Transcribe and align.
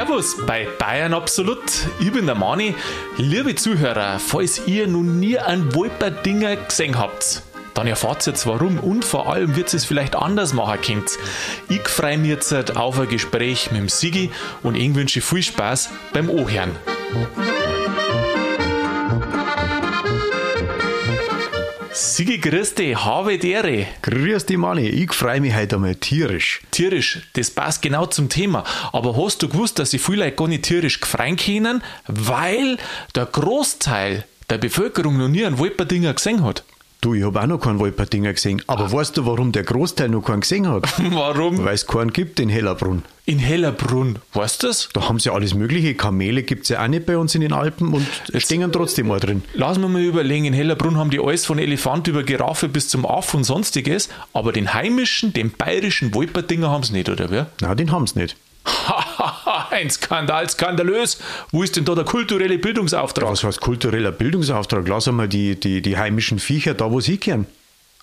Servus 0.00 0.34
bei 0.46 0.66
Bayern 0.78 1.12
Absolut. 1.12 1.60
Ich 2.00 2.10
bin 2.10 2.24
der 2.24 2.34
Mani. 2.34 2.74
Liebe 3.18 3.54
Zuhörer, 3.54 4.18
falls 4.18 4.66
ihr 4.66 4.86
noch 4.86 5.02
nie 5.02 5.38
einen 5.38 5.74
Wolperdinger 5.74 6.56
gesehen 6.56 6.98
habt, 6.98 7.42
dann 7.74 7.86
erfahrt 7.86 8.26
ihr 8.26 8.32
jetzt 8.32 8.46
warum 8.46 8.78
und 8.78 9.04
vor 9.04 9.30
allem 9.30 9.56
wird 9.56 9.74
es 9.74 9.84
vielleicht 9.84 10.16
anders 10.16 10.54
machen 10.54 10.80
könnt. 10.80 11.18
Ich 11.68 11.86
freue 11.86 12.16
mich 12.16 12.30
jetzt 12.30 12.78
auf 12.78 12.98
ein 12.98 13.08
Gespräch 13.08 13.72
mit 13.72 13.82
dem 13.82 13.88
Sigi 13.90 14.30
und 14.62 14.74
ich 14.74 14.94
wünsche 14.94 15.20
viel 15.20 15.42
Spaß 15.42 15.90
beim 16.14 16.30
Ohren. 16.30 16.70
Sigi, 22.02 22.38
grüß 22.38 22.76
dich, 22.76 22.96
habe 22.96 23.34
Ehre. 23.34 23.86
Grüß 24.00 24.46
dich, 24.46 24.56
Manni. 24.56 24.88
Ich 24.88 25.12
freue 25.12 25.38
mich 25.42 25.54
heute 25.54 25.76
einmal 25.76 25.96
tierisch. 25.96 26.62
Tierisch, 26.70 27.18
das 27.34 27.50
passt 27.50 27.82
genau 27.82 28.06
zum 28.06 28.30
Thema. 28.30 28.64
Aber 28.94 29.18
hast 29.18 29.42
du 29.42 29.50
gewusst, 29.50 29.78
dass 29.78 29.90
sich 29.90 30.00
viele 30.00 30.24
Leute 30.24 30.36
gar 30.36 30.48
nicht 30.48 30.62
tierisch 30.62 30.98
gefreien 30.98 31.36
können, 31.36 31.82
weil 32.06 32.78
der 33.14 33.26
Großteil 33.26 34.24
der 34.48 34.56
Bevölkerung 34.56 35.18
noch 35.18 35.28
nie 35.28 35.44
einen 35.44 35.58
Wolperdinger 35.58 36.14
gesehen 36.14 36.42
hat? 36.42 36.64
Du, 37.00 37.14
ich 37.14 37.24
habe 37.24 37.40
auch 37.40 37.46
noch 37.46 37.58
keinen 37.58 37.78
Wolperdinger 37.78 38.34
gesehen. 38.34 38.60
Aber 38.66 38.84
ah. 38.84 38.92
weißt 38.92 39.16
du, 39.16 39.24
warum 39.24 39.52
der 39.52 39.62
Großteil 39.62 40.10
noch 40.10 40.20
keinen 40.20 40.40
gesehen 40.40 40.68
hat? 40.68 40.84
warum? 41.10 41.64
Weil 41.64 41.74
es 41.74 41.86
keinen 41.86 42.12
gibt 42.12 42.38
in 42.40 42.50
Hellerbrunn. 42.50 43.02
In 43.24 43.38
Hellerbrunn, 43.38 44.18
weißt 44.34 44.62
du 44.62 44.66
das? 44.66 44.90
Da 44.92 45.08
haben 45.08 45.18
sie 45.18 45.32
alles 45.32 45.54
Mögliche. 45.54 45.94
Kamele 45.94 46.42
gibt 46.42 46.64
es 46.64 46.68
ja 46.68 46.82
auch 46.82 46.88
nicht 46.88 47.06
bei 47.06 47.16
uns 47.16 47.34
in 47.34 47.40
den 47.40 47.54
Alpen 47.54 47.94
und 47.94 48.06
Jetzt 48.30 48.46
stehen 48.46 48.70
trotzdem 48.70 49.08
mal 49.08 49.18
drin. 49.18 49.42
Lass 49.54 49.78
wir 49.78 49.88
mal 49.88 50.02
überlegen, 50.02 50.44
in 50.44 50.52
Hellerbrunn 50.52 50.98
haben 50.98 51.08
die 51.08 51.20
alles 51.20 51.46
von 51.46 51.58
Elefant 51.58 52.06
über 52.06 52.22
Giraffe 52.22 52.68
bis 52.68 52.88
zum 52.88 53.06
Aff 53.06 53.32
und 53.32 53.44
sonstiges, 53.44 54.10
aber 54.34 54.52
den 54.52 54.74
heimischen, 54.74 55.32
den 55.32 55.52
bayerischen 55.52 56.12
Wolperdinger 56.12 56.70
haben 56.70 56.82
sie 56.82 56.92
nicht, 56.92 57.08
oder 57.08 57.30
wer? 57.30 57.46
Nein, 57.60 57.76
den 57.78 57.92
haben 57.92 58.06
sie 58.06 58.18
nicht. 58.18 58.36
Ein 59.70 59.90
Skandal, 59.90 60.48
skandalös. 60.48 61.18
Wo 61.50 61.62
ist 61.62 61.76
denn 61.76 61.84
da 61.84 61.94
der 61.94 62.04
kulturelle 62.04 62.58
Bildungsauftrag? 62.58 63.28
Was 63.30 63.44
heißt 63.44 63.60
kultureller 63.60 64.12
Bildungsauftrag? 64.12 64.86
Lass 64.88 65.08
einmal 65.08 65.28
die, 65.28 65.58
die, 65.58 65.82
die 65.82 65.96
heimischen 65.96 66.38
Viecher 66.38 66.74
da, 66.74 66.90
wo 66.90 67.00
sie 67.00 67.18
kehren. 67.18 67.46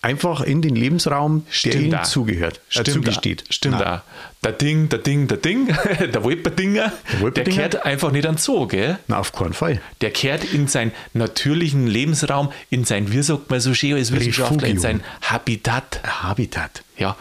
Einfach 0.00 0.42
in 0.42 0.62
den 0.62 0.76
Lebensraum, 0.76 1.44
Stimmt 1.50 1.74
der 1.74 1.80
ihnen 1.82 1.94
auch. 1.96 2.02
zugehört, 2.04 2.60
Stimmt 2.68 2.88
äh, 2.88 2.92
zugesteht. 2.92 3.42
Auch. 3.48 3.52
Stimmt 3.52 3.80
Nein. 3.80 3.88
auch. 3.98 4.00
Der 4.44 4.52
Ding, 4.52 4.88
der 4.88 5.00
Ding, 5.00 5.26
der 5.26 5.38
Ding, 5.38 5.66
der 6.00 6.22
Wolperdinger, 6.22 6.92
der, 7.20 7.30
der 7.32 7.44
kehrt 7.44 7.84
einfach 7.84 8.12
nicht 8.12 8.24
an 8.24 8.36
Zoo, 8.36 8.68
gell? 8.68 9.00
Na, 9.08 9.18
auf 9.18 9.32
keinen 9.32 9.54
Fall. 9.54 9.80
Der 10.00 10.12
kehrt 10.12 10.44
in 10.44 10.68
seinen 10.68 10.92
natürlichen 11.14 11.88
Lebensraum, 11.88 12.52
in 12.70 12.84
sein, 12.84 13.10
wie 13.10 13.20
sagt 13.22 13.50
man 13.50 13.58
so 13.58 13.74
schön 13.74 13.94
als 13.96 14.12
Wissenschaftler, 14.12 14.58
Refugium. 14.58 14.76
in 14.76 14.80
sein 14.80 15.00
Habitat. 15.22 16.00
Habitat. 16.22 16.84
Ja, 16.96 17.16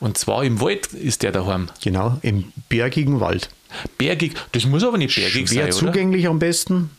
und 0.00 0.18
zwar 0.18 0.44
im 0.44 0.60
Wald 0.60 0.92
ist 0.92 1.22
der 1.22 1.32
daheim. 1.32 1.68
Genau, 1.82 2.18
im 2.22 2.52
bergigen 2.68 3.20
Wald. 3.20 3.48
Bergig, 3.98 4.34
das 4.52 4.66
muss 4.66 4.84
aber 4.84 4.98
nicht 4.98 5.14
bergig 5.14 5.48
Schwer 5.48 5.64
sein, 5.64 5.72
zugänglich 5.72 6.26
am 6.26 6.38
besten, 6.38 6.90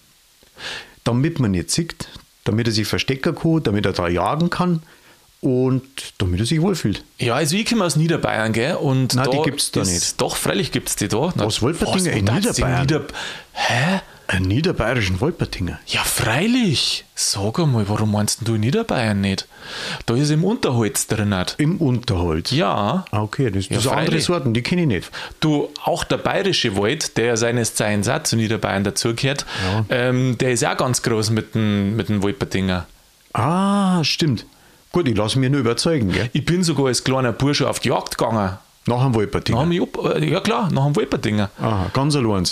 damit 1.03 1.39
man 1.39 1.51
nicht 1.51 1.71
sieht, 1.71 2.07
damit 2.43 2.67
er 2.67 2.73
sich 2.73 2.87
verstecken 2.87 3.35
kann, 3.35 3.63
damit 3.63 3.85
er 3.85 3.93
da 3.93 4.07
jagen 4.07 4.49
kann 4.49 4.81
und 5.41 5.83
damit 6.17 6.39
er 6.39 6.45
sich 6.45 6.61
wohlfühlt. 6.61 7.03
Ja, 7.19 7.35
also 7.35 7.55
ich 7.55 7.65
komme 7.65 7.85
aus 7.85 7.95
Niederbayern, 7.95 8.51
gell? 8.51 8.75
Und 8.75 9.13
Nein, 9.13 9.25
da 9.25 9.31
die 9.31 9.41
gibt 9.43 9.61
es 9.61 9.71
da 9.71 9.83
nicht. 9.83 10.19
Doch, 10.19 10.35
freilich 10.35 10.71
gibt 10.71 10.89
es 10.89 10.95
die 10.95 11.07
da. 11.07 11.31
Was 11.35 11.61
Wolpertinger 11.61 12.11
in 12.11 12.25
Niederbayern? 12.25 12.81
Nieder 12.81 13.07
Hä? 13.53 14.01
Einen 14.27 14.47
niederbayerischen 14.47 15.21
Wolpertinger? 15.21 15.79
Ja, 15.85 16.01
freilich. 16.03 17.05
Sag 17.13 17.59
einmal, 17.59 17.87
warum 17.87 18.11
meinst 18.11 18.47
du 18.47 18.55
in 18.55 18.61
Niederbayern 18.61 19.21
nicht? 19.21 19.47
Da 20.07 20.15
ist 20.15 20.31
im 20.31 20.43
Unterholz 20.43 21.05
drin. 21.05 21.35
Im 21.57 21.77
Unterholz? 21.77 22.49
Ja. 22.51 23.05
Ah, 23.11 23.21
okay, 23.21 23.51
das, 23.51 23.67
das 23.67 23.83
ja, 23.83 23.91
sind 23.91 23.91
andere 23.93 24.19
Sorten, 24.19 24.53
die 24.53 24.63
kenne 24.63 24.81
ich 24.81 24.87
nicht. 24.87 25.11
Du, 25.39 25.69
auch 25.83 26.03
der 26.03 26.17
bayerische 26.17 26.75
Wald, 26.75 27.17
der 27.17 27.37
seines 27.37 27.75
Zeichens 27.75 28.07
auch 28.09 28.23
zu 28.23 28.35
Niederbayern 28.35 28.83
dazugehört, 28.83 29.45
ja. 29.63 29.85
ähm, 29.89 30.37
der 30.39 30.51
ist 30.51 30.65
auch 30.65 30.77
ganz 30.77 31.03
groß 31.03 31.29
mit 31.29 31.53
dem, 31.53 31.95
mit 31.95 32.09
dem 32.09 32.23
Wolpertinger. 32.23 32.87
Ah, 33.33 34.03
stimmt. 34.03 34.45
Gut, 34.91 35.07
ich 35.07 35.15
lasse 35.15 35.37
mich 35.37 35.51
nur 35.51 35.59
überzeugen. 35.59 36.11
Gell? 36.11 36.29
Ich 36.33 36.45
bin 36.45 36.63
sogar 36.63 36.87
als 36.87 37.03
kleiner 37.03 37.31
Bursche 37.31 37.69
auf 37.69 37.79
die 37.79 37.89
Jagd 37.89 38.17
gegangen. 38.17 38.57
Nach 38.87 39.03
dem 39.03 39.13
Wolperdinger? 39.13 39.71
ja 40.19 40.39
klar, 40.41 40.71
nach 40.71 40.85
dem 40.85 40.95
Wolperdinger. 40.95 41.49
Aha, 41.59 41.89
ganz 41.93 42.15
allein. 42.15 42.45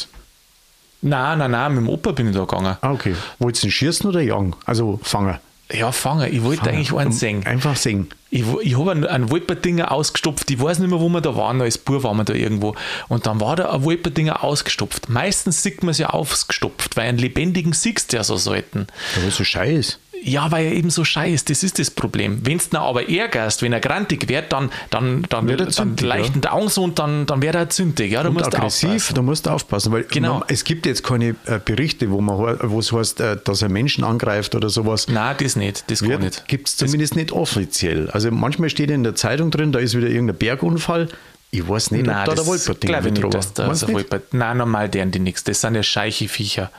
Nein, 1.04 1.38
nein, 1.38 1.52
nein, 1.52 1.76
mit 1.76 1.84
dem 1.84 1.90
Opa 1.90 2.12
bin 2.12 2.30
ich 2.30 2.34
da 2.34 2.42
gegangen. 2.42 2.78
Ah, 2.80 2.92
okay. 2.92 3.14
Wolltest 3.38 3.64
du 3.64 3.68
ihn 3.68 3.72
schießen 3.72 4.10
oder 4.10 4.22
jagen? 4.22 4.56
Also 4.66 5.00
fangen? 5.04 5.38
Ja, 5.72 5.92
fangen. 5.92 6.34
Ich 6.34 6.44
wollte 6.44 6.70
eigentlich 6.70 6.94
einen 6.94 7.12
singen. 7.12 7.46
Einfach 7.46 7.76
singen. 7.76 8.10
Ich, 8.30 8.44
ich 8.62 8.78
habe 8.78 8.92
einen, 8.92 9.06
einen 9.06 9.32
Wolperdinger 9.32 9.92
ausgestopft. 9.92 10.50
Ich 10.50 10.62
weiß 10.62 10.80
nicht 10.80 10.90
mehr, 10.90 11.00
wo 11.00 11.10
wir 11.10 11.22
da 11.22 11.36
waren. 11.36 11.62
Als 11.62 11.78
Bub 11.78 12.04
waren 12.04 12.18
wir 12.18 12.24
da 12.24 12.34
irgendwo. 12.34 12.76
Und 13.10 13.26
dann 13.26 13.42
war 13.42 13.56
da 13.56 13.72
ein 13.72 13.84
Wolperdinger 13.84 14.44
ausgestopft. 14.44 15.10
Meistens 15.10 15.64
sieht 15.64 15.84
man 15.84 15.92
es 15.92 15.98
ja 15.98 16.10
ausgestopft, 16.10 16.96
weil 16.96 17.10
einen 17.10 17.18
lebendigen 17.18 17.74
siehst 17.74 18.14
du 18.14 18.18
ja 18.18 18.24
so 18.24 18.38
selten. 18.38 18.88
Ja, 19.16 19.28
was 19.28 19.36
so 19.36 19.44
scheiß. 19.44 20.00
Ja, 20.26 20.52
weil 20.52 20.68
er 20.68 20.72
eben 20.72 20.90
so 20.90 21.04
scheiß, 21.04 21.44
das 21.46 21.64
ist 21.64 21.80
das 21.80 21.92
Problem. 21.92 22.46
Wenn 22.46 22.58
du 22.58 22.78
aber 22.78 23.10
ärgerst, 23.10 23.62
wenn 23.62 23.74
er 23.74 23.82
grantig 23.82 24.30
wird, 24.30 24.54
dann, 24.54 24.72
dann, 24.90 25.26
dann, 25.30 25.48
wird 25.48 25.60
er 25.60 25.68
dann 25.68 25.98
leichten 25.98 26.42
ja. 26.42 26.54
Angst 26.54 26.78
und 26.78 26.98
dann, 26.98 27.26
dann 27.26 27.42
wird 27.42 27.56
er 27.56 27.70
zündig. 27.70 28.12
Ja, 28.12 28.24
da 28.24 28.30
und 28.30 28.36
musst 28.36 28.48
aggressiv, 28.48 28.90
du 28.90 28.96
aufpassen. 28.96 29.16
da 29.16 29.22
musst 29.22 29.46
du 29.46 29.50
aufpassen, 29.50 29.92
weil 29.92 30.04
genau. 30.04 30.40
man, 30.40 30.44
es 30.48 30.64
gibt 30.64 30.86
jetzt 30.86 31.04
keine 31.04 31.36
äh, 31.46 31.60
Berichte, 31.64 32.10
wo 32.10 32.22
man 32.22 32.58
wo 32.64 32.80
es 32.80 32.94
heißt, 32.94 33.20
äh, 33.20 33.38
dass 33.44 33.62
er 33.62 33.70
Menschen 33.70 34.06
angreift 34.06 34.56
oder 34.56 34.70
sowas. 34.70 35.08
Nein, 35.10 35.36
das 35.40 35.58
nicht, 35.58 35.92
das 35.92 36.02
gar 36.02 36.20
nicht. 36.20 36.48
Gibt 36.48 36.70
es 36.70 36.78
zumindest 36.78 37.16
nicht 37.16 37.34
offiziell. 37.34 38.10
Also 38.12 38.32
manchmal 38.32 38.70
steht 38.70 38.92
in 38.92 39.04
der 39.04 39.16
Zeitung 39.16 39.52
drin, 39.52 39.74
da 39.74 39.80
ist 39.80 39.96
wieder 39.96 40.08
irgendein 40.08 40.38
Bergunfall. 40.38 41.10
Ich 41.52 41.68
weiß 41.68 41.92
nicht, 41.92 42.06
Nein, 42.06 42.18
ob 42.18 42.26
da 42.26 42.36
der 42.36 42.48
Wolpert 42.48 42.82
glaube 42.82 43.08
ich 43.10 43.14
nicht, 43.14 43.34
dass 43.34 43.54
da 43.54 43.68
der 43.72 43.90
Wolpert, 43.90 44.34
Nein, 44.34 44.58
normal 44.58 44.90
deren 44.90 45.12
die 45.12 45.20
nichts. 45.20 45.44
Das 45.44 45.62
sind 45.62 45.76
ja 45.76 45.84
scheiche 45.84 46.28
Viecher. 46.30 46.72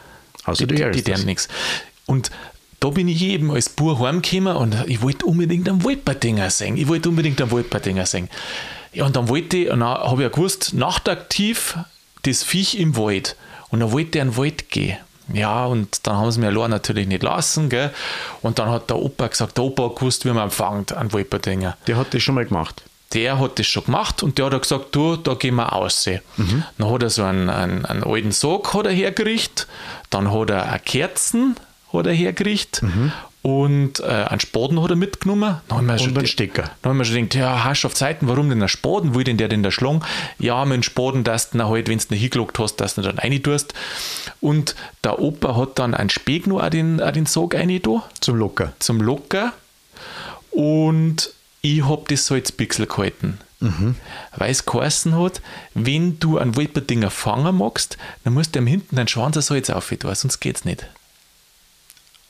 Also 0.44 0.66
die, 0.66 0.74
die, 0.74 0.90
die 0.90 1.02
deren 1.02 1.26
nichts. 1.26 1.48
Und 2.06 2.30
da 2.80 2.90
bin 2.90 3.08
ich 3.08 3.22
eben 3.22 3.50
als 3.50 3.68
Bub 3.68 3.98
heimgekommen 4.00 4.56
und 4.56 4.84
ich 4.86 5.02
wollte 5.02 5.26
unbedingt 5.26 5.68
einen 5.68 5.82
Wolperdinger 5.84 6.50
singen. 6.50 6.76
Ich 6.76 6.88
wollte 6.88 7.08
unbedingt 7.08 7.40
einen 7.40 7.50
Wolperdinger 7.50 8.06
singen. 8.06 8.28
Ja, 8.92 9.06
und 9.06 9.16
dann 9.16 9.28
wollte 9.28 9.56
ich, 9.56 9.70
und 9.70 9.80
dann 9.80 9.88
habe 9.88 10.22
ich 10.22 10.22
ja 10.22 10.28
gewusst, 10.28 10.72
nachtaktiv 10.74 11.78
das 12.22 12.42
Viech 12.42 12.78
im 12.78 12.96
Wald. 12.96 13.36
Und 13.70 13.80
dann 13.80 13.92
wollte 13.92 14.18
ich 14.18 14.22
in 14.22 14.30
den 14.30 14.36
Wald 14.36 14.68
gehen. 14.70 14.98
Ja, 15.32 15.64
und 15.66 16.06
dann 16.06 16.16
haben 16.16 16.30
sie 16.30 16.40
mir 16.40 16.48
allein 16.48 16.70
natürlich 16.70 17.06
nicht 17.06 17.22
lassen, 17.22 17.68
gell? 17.68 17.90
Und 18.42 18.58
dann 18.58 18.68
hat 18.68 18.90
der 18.90 18.98
Opa 18.98 19.28
gesagt, 19.28 19.56
der 19.56 19.64
Opa 19.64 19.84
hat 19.84 19.96
gewusst, 19.96 20.24
wie 20.24 20.30
man 20.30 20.44
empfängt, 20.44 20.92
einen 20.92 21.12
Wolperdinger. 21.12 21.76
Der 21.86 21.96
hat 21.96 22.12
das 22.12 22.22
schon 22.22 22.34
mal 22.34 22.44
gemacht? 22.44 22.82
Der 23.14 23.38
hat 23.38 23.58
das 23.58 23.66
schon 23.66 23.84
gemacht 23.84 24.22
und 24.22 24.38
der 24.38 24.50
hat 24.50 24.62
gesagt, 24.62 24.94
du, 24.94 25.16
da 25.16 25.34
gehen 25.34 25.54
wir 25.54 25.72
aus. 25.72 26.06
Mhm. 26.36 26.64
Dann 26.78 26.90
hat 26.90 27.02
er 27.02 27.10
so 27.10 27.22
einen, 27.22 27.48
einen, 27.48 27.86
einen 27.86 28.04
alten 28.04 28.32
Sarg 28.32 28.74
hat 28.74 28.86
er 28.86 28.92
hergerichtet, 28.92 29.66
dann 30.10 30.32
hat 30.32 30.50
er 30.50 30.68
eine 30.68 30.80
Kerzen 30.80 31.56
hat 31.94 32.06
er 32.06 32.12
hergekriegt. 32.12 32.82
Mhm. 32.82 33.12
Und 33.42 34.00
äh, 34.00 34.04
einen 34.04 34.40
Spaden 34.40 34.82
hat 34.82 34.88
er 34.88 34.96
mitgenommen. 34.96 35.56
Dann 35.68 35.78
haben 35.78 35.86
wir 35.86 35.92
und 35.92 36.00
schon 36.00 36.16
einen 36.16 36.26
Stecker. 36.26 36.70
Dann 36.80 36.90
haben 36.90 36.96
wir 36.96 37.04
schon 37.04 37.16
gedacht, 37.16 37.34
ja, 37.34 37.64
hast 37.64 37.84
auf 37.84 37.94
Zeiten, 37.94 38.26
warum 38.26 38.48
denn 38.48 38.62
ein 38.62 38.68
Spaden? 38.68 39.14
Wo 39.14 39.20
denn 39.20 39.36
der 39.36 39.48
denn 39.48 39.62
da 39.62 39.70
schlagen? 39.70 40.00
Ja, 40.38 40.64
mit 40.64 40.76
dem 40.76 40.82
Spaden, 40.82 41.24
dass 41.24 41.50
du 41.50 41.62
halt, 41.62 41.88
wenn 41.88 41.98
du 41.98 42.14
ihn 42.14 42.18
hingelockt 42.18 42.58
hast, 42.58 42.76
dass 42.76 42.94
du 42.94 43.02
ihn 43.02 43.04
dann 43.04 43.18
rein 43.18 43.42
tust. 43.42 43.74
Und 44.40 44.74
der 45.04 45.18
Opa 45.18 45.56
hat 45.56 45.78
dann 45.78 45.94
einen 45.94 46.08
Speg 46.08 46.46
noch 46.46 46.60
an 46.60 46.70
den, 46.70 47.00
an 47.02 47.12
den 47.12 47.26
Sog 47.26 47.54
rein 47.54 47.80
da. 47.82 48.02
Zum 48.20 48.36
Locker. 48.36 48.72
Zum 48.78 49.02
Locker. 49.02 49.52
Und 50.50 51.30
ich 51.60 51.84
habe 51.84 52.04
das 52.08 52.26
Salzpixel 52.26 52.86
gehalten. 52.86 53.38
Mhm. 53.60 53.96
Weil 54.36 54.50
es 54.50 54.64
geheißen 54.64 55.18
hat, 55.18 55.42
wenn 55.74 56.18
du 56.18 56.38
einen 56.38 56.56
Waldberdinger 56.56 57.10
fangen 57.10 57.58
magst, 57.58 57.98
dann 58.24 58.34
musst 58.34 58.54
du 58.54 58.60
ihm 58.60 58.66
hinten 58.66 58.98
einen 58.98 59.08
Schwanz 59.08 59.36
Salz 59.46 59.70
auf 59.70 59.88
tun, 59.88 60.14
sonst 60.14 60.40
geht 60.40 60.56
es 60.56 60.64
nicht. 60.64 60.86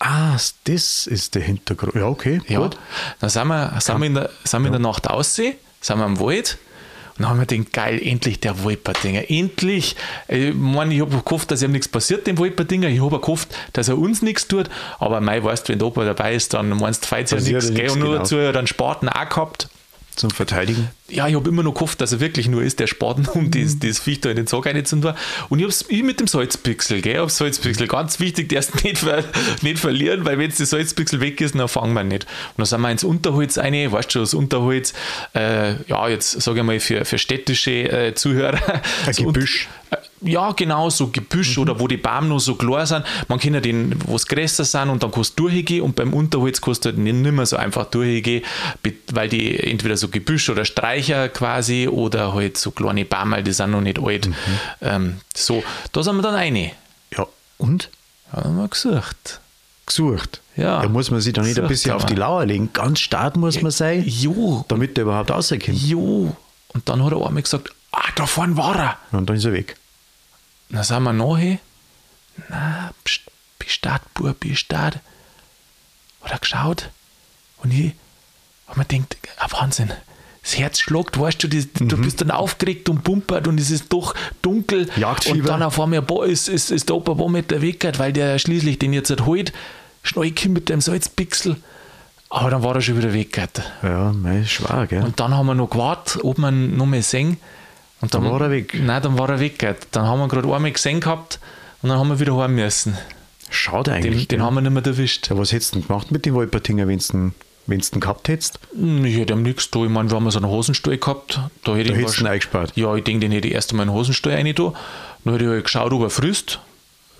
Ah, 0.06 0.37
das 0.65 1.06
ist 1.06 1.34
der 1.34 1.41
Hintergrund. 1.41 1.94
Ja, 1.94 2.06
okay, 2.06 2.42
ja. 2.47 2.59
gut. 2.59 2.76
Dann 3.20 3.31
sind 3.31 3.48
wir, 3.48 3.72
sind 3.81 3.98
wir, 4.00 4.06
in, 4.06 4.15
der, 4.15 4.31
sind 4.44 4.60
wir 4.60 4.66
in 4.66 4.72
der 4.72 4.81
Nacht 4.81 5.09
aussehen, 5.09 5.54
sind 5.81 5.98
wir 5.98 6.04
im 6.04 6.20
Wald. 6.20 6.59
Und 7.17 7.23
dann 7.23 7.31
haben 7.31 7.38
wir 7.38 7.46
den 7.46 7.70
geil, 7.73 7.99
endlich 8.05 8.40
der 8.40 8.62
Wolperdinger. 8.64 9.31
Endlich! 9.31 9.96
Ich 10.28 10.52
meine, 10.52 10.93
ich 10.93 11.00
habe 11.00 11.23
gehofft, 11.25 11.50
dass 11.52 11.62
ihm 11.62 11.73
nichts 11.73 11.88
passiert, 11.88 12.26
dem 12.26 12.37
Wolperdinger. 12.37 12.88
Ich 12.88 13.00
habe 13.00 13.19
gehofft, 13.19 13.55
dass 13.73 13.88
er 13.88 13.96
uns 13.96 14.20
nichts 14.20 14.46
tut. 14.46 14.69
Aber 14.99 15.23
mei, 15.23 15.43
weißt 15.43 15.70
wenn 15.70 15.78
der 15.78 15.88
Opa 15.88 16.05
dabei 16.05 16.34
ist, 16.34 16.52
dann 16.52 16.69
meinst 16.70 17.05
du, 17.05 17.08
falls 17.08 17.31
ja 17.31 17.38
nichts. 17.38 17.70
Und 17.70 18.00
nur 18.00 18.19
genau. 18.19 18.37
er 18.37 18.56
einen 18.56 18.67
Spaten 18.67 19.08
auch 19.08 19.28
gehabt. 19.28 19.69
Zum 20.16 20.31
Verteidigen? 20.31 20.90
Ja, 21.08 21.26
ich 21.26 21.34
habe 21.34 21.49
immer 21.49 21.62
noch 21.64 21.75
gehofft, 21.75 22.00
dass 22.00 22.12
er 22.12 22.20
wirklich 22.20 22.49
nur 22.49 22.62
ist, 22.62 22.78
der 22.78 22.87
Spaten, 22.87 23.26
um 23.34 23.44
mhm. 23.44 23.50
das, 23.50 23.78
das 23.78 23.99
Viech 23.99 24.20
da 24.20 24.31
in 24.31 24.37
den 24.37 24.46
Sog 24.46 24.66
reinzutun. 24.66 25.14
Und 25.49 25.58
ich 25.58 25.64
habe 25.64 25.70
es 25.70 25.88
mit 25.88 26.20
dem 26.20 26.26
Salzpixel, 26.26 27.02
gell, 27.02 27.19
auf 27.19 27.31
Salzpixel. 27.31 27.88
Ganz 27.88 28.20
wichtig, 28.20 28.49
der 28.49 28.61
ist 28.61 28.84
nicht, 28.84 28.99
ver, 28.99 29.25
nicht 29.62 29.78
verlieren, 29.78 30.25
weil 30.25 30.38
wenn 30.38 30.50
jetzt 30.50 30.61
das 30.61 30.70
Salzpixel 30.70 31.20
weg 31.20 31.40
ist, 31.40 31.55
dann 31.55 31.69
fangen 31.69 31.94
wir 31.94 32.05
nicht. 32.05 32.25
Und 32.25 32.58
dann 32.58 32.66
sind 32.66 32.81
wir 32.81 32.90
ins 32.90 33.05
Unterholz 33.05 33.58
rein, 33.58 33.90
weißt 33.90 34.14
du 34.14 34.20
das 34.20 34.34
Unterholz, 34.34 34.94
äh, 35.34 35.82
ja, 35.88 36.08
jetzt 36.08 36.40
sage 36.40 36.61
ich 36.61 36.66
mal 36.66 36.78
für, 36.81 37.05
für 37.05 37.19
städtische 37.19 37.70
äh, 37.70 38.14
Zuhörer. 38.14 38.61
Ein 39.06 39.14
Gebüsch. 39.14 39.69
Äh, 39.90 39.96
Ja, 40.25 40.53
genau, 40.53 40.91
so 40.91 41.09
Gebüsch 41.09 41.59
oder 41.59 41.79
wo 41.79 41.87
die 41.88 41.97
Bäume 41.97 42.29
noch 42.29 42.41
so 42.41 42.55
klar 42.55 42.87
sind. 42.87 43.05
Man 43.29 43.38
kann 43.38 43.55
ja 43.55 43.61
den, 43.61 43.94
wo 44.06 44.17
es 44.17 44.26
größer 44.26 44.65
sind 44.65 44.88
und 44.88 45.03
dann 45.03 45.11
kannst 45.11 45.38
du 45.38 45.44
durchgehen 45.49 45.82
und 45.82 45.94
beim 45.97 46.12
Unterholz 46.15 46.61
kannst 46.61 46.85
du 46.85 46.88
halt 46.91 46.99
nicht 46.99 47.15
mehr 47.15 47.47
so 47.47 47.56
einfach 47.56 47.87
durchgehen, 47.87 48.43
weil 49.12 49.29
die 49.29 49.59
entweder 49.59 49.97
so 49.97 50.09
Gebüsch 50.09 50.49
oder 50.49 50.65
Streicher 50.65 51.29
quasi 51.29 51.88
oder 51.88 52.32
halt 52.35 52.56
so 52.56 52.71
kleine 52.71 53.05
Bäume, 53.05 53.43
die 53.43 53.53
sind 53.53 53.71
noch 53.71 53.81
nicht 53.81 53.99
alt. 53.99 54.29
Ähm, 54.81 55.17
so, 55.37 55.62
da 55.93 56.03
sind 56.03 56.17
wir 56.17 56.23
dann 56.23 56.35
eine. 56.35 56.71
Ja, 57.17 57.26
und? 57.59 57.91
Ja, 58.32 58.44
haben 58.44 58.56
wir 58.56 58.69
gesucht. 58.69 59.41
Gesucht. 59.87 60.41
Ja. 60.56 60.81
Da 60.82 60.88
muss 60.88 61.11
man 61.11 61.21
sich 61.21 61.32
dann 61.35 61.44
nicht 61.44 61.59
ein 61.61 61.69
bisschen 61.69 61.93
auf 61.93 62.06
die. 62.06 62.15
Lauer 62.15 62.47
legen. 62.47 62.71
Ganz 62.73 63.00
stark 63.00 63.37
muss 63.37 63.61
man 63.61 63.71
sein, 63.71 64.03
Jo, 64.06 64.65
damit 64.69 64.97
der 64.97 65.05
überhaupt 65.05 65.31
rauskommt. 65.31 65.69
jo. 65.69 66.35
Und 66.69 66.88
dann 66.88 67.05
hat 67.05 67.12
er 67.12 67.26
einmal 67.26 67.43
gesagt, 67.43 67.71
ah, 67.93 68.03
da 68.17 68.25
vorne 68.26 68.56
war 68.56 68.76
er. 68.76 68.99
Und 69.12 69.29
dann 69.29 69.37
ist 69.37 69.44
er 69.44 69.53
weg. 69.53 69.76
Dann 70.75 70.82
sind 70.82 71.03
wir 71.05 71.12
nachher. 71.12 71.59
Na, 72.49 72.93
pst, 73.05 73.23
Bestadt, 73.59 74.03
Bub, 74.15 74.41
Bestadt. 74.41 74.99
Hat 76.23 76.32
er 76.32 76.38
geschaut. 76.38 76.91
Und 77.62 77.73
ich 77.73 77.93
hab 78.67 78.76
mir 78.76 78.85
gedacht, 78.85 79.17
ah, 79.38 79.47
Wahnsinn. 79.50 79.93
Das 80.43 80.59
Herz 80.59 80.81
schlagt, 80.81 81.19
weißt 81.19 81.43
du, 81.43 81.49
das, 81.49 81.69
du 81.73 81.97
bist 81.97 82.21
dann 82.21 82.31
aufgeregt 82.31 82.91
und 82.91 83.03
pumpert 83.03 83.49
und 83.49 83.59
es 83.59 83.71
ist 83.71 83.91
doch 83.91 84.15
dunkel. 84.43 84.91
Jagdfieber. 84.97 85.38
Und 85.38 85.49
dann 85.49 85.62
auf 85.62 85.81
einmal 85.81 86.03
boah, 86.03 86.26
ist, 86.26 86.49
ist, 86.49 86.71
ist 86.71 86.91
der 86.91 86.97
Opa 86.97 87.15
paar 87.15 87.31
Meter 87.31 87.62
weg, 87.62 87.91
weil 87.97 88.12
der 88.12 88.38
schließlich 88.38 88.79
den 88.79 88.93
jetzt 88.93 89.09
halt 89.09 89.25
holt. 89.25 89.55
Schnell 90.03 90.35
mit 90.49 90.69
dem 90.69 90.82
Salzpixel. 90.82 91.56
Aber 92.29 92.50
dann 92.50 92.62
war 92.62 92.75
er 92.75 92.82
schon 92.82 92.99
wieder 92.99 93.15
weg. 93.15 93.41
Ja, 93.82 94.12
mei, 94.12 94.44
schwer, 94.44 94.87
gell? 94.87 95.03
Und 95.03 95.19
dann 95.21 95.32
haben 95.35 95.47
wir 95.47 95.55
noch 95.55 95.71
gewartet, 95.71 96.23
ob 96.25 96.38
ihn 96.38 96.76
noch 96.76 96.85
mal 96.85 97.00
sehen. 97.00 97.38
Und 98.04 98.14
dann, 98.14 98.22
Dann 98.22 98.32
war 98.32 98.40
er 98.42 98.50
weg. 98.50 98.74
Nein, 98.78 99.02
dann 99.02 99.18
war 99.18 99.30
er 99.30 99.40
weg. 99.40 99.76
Dann 99.92 100.04
haben 100.06 100.18
wir 100.20 100.28
gerade 100.28 100.52
einmal 100.54 100.72
gesehen 100.72 101.00
gehabt 101.00 101.38
und 101.82 101.88
dann 101.88 101.98
haben 101.98 102.08
wir 102.08 102.20
wieder 102.20 102.36
heim 102.36 102.54
müssen. 102.54 102.98
Schade 103.50 103.90
Den, 103.90 103.94
eigentlich. 104.04 104.28
den 104.28 104.38
gell? 104.38 104.46
haben 104.46 104.54
wir 104.54 104.60
nicht 104.60 104.72
mehr 104.72 104.84
erwischt. 104.84 105.30
ja, 105.30 105.38
was 105.38 105.52
hättest 105.52 105.74
du 105.74 105.78
denn 105.78 105.88
gemacht 105.88 106.10
mit 106.10 106.26
den 106.26 106.34
Wolpertinger, 106.34 106.86
wenn 106.88 106.98
du 106.98 107.32
wenn 107.66 107.80
du 107.80 107.98
gehabt 108.00 108.28
hättest? 108.28 108.58
Hm, 108.76 109.04
Ich 109.06 109.16
hätte 109.16 109.32
am 109.32 109.42
nichts 109.42 109.70
da. 109.70 109.82
Ich 109.84 109.88
meine, 109.88 110.10
wir 110.10 110.16
haben 110.16 110.30
so 110.30 110.38
einen 110.38 110.48
Hosenstall 110.48 110.98
gehabt. 110.98 111.40
Da 111.64 111.74
hätte 111.76 111.90
Da 111.90 111.94
ich 111.94 112.00
hättest 112.02 112.20
du 112.20 112.26
eingespart. 112.26 112.72
Ja, 112.76 112.94
ich 112.94 113.04
denke, 113.04 113.20
den 113.20 113.32
hätte 113.32 113.48
ich 113.48 113.54
erst 113.54 113.70
einmal 113.70 113.86
in 113.86 113.92
den 113.92 113.96
Hosenstall 113.98 114.34
rein 114.34 114.54
da. 114.54 114.72
Dann 115.24 115.32
hätte 115.32 115.44
ich 115.44 115.50
halt 115.50 115.64
geschaut, 115.64 115.92
ob 115.92 116.02
er 116.02 116.10
frisst. 116.10 116.60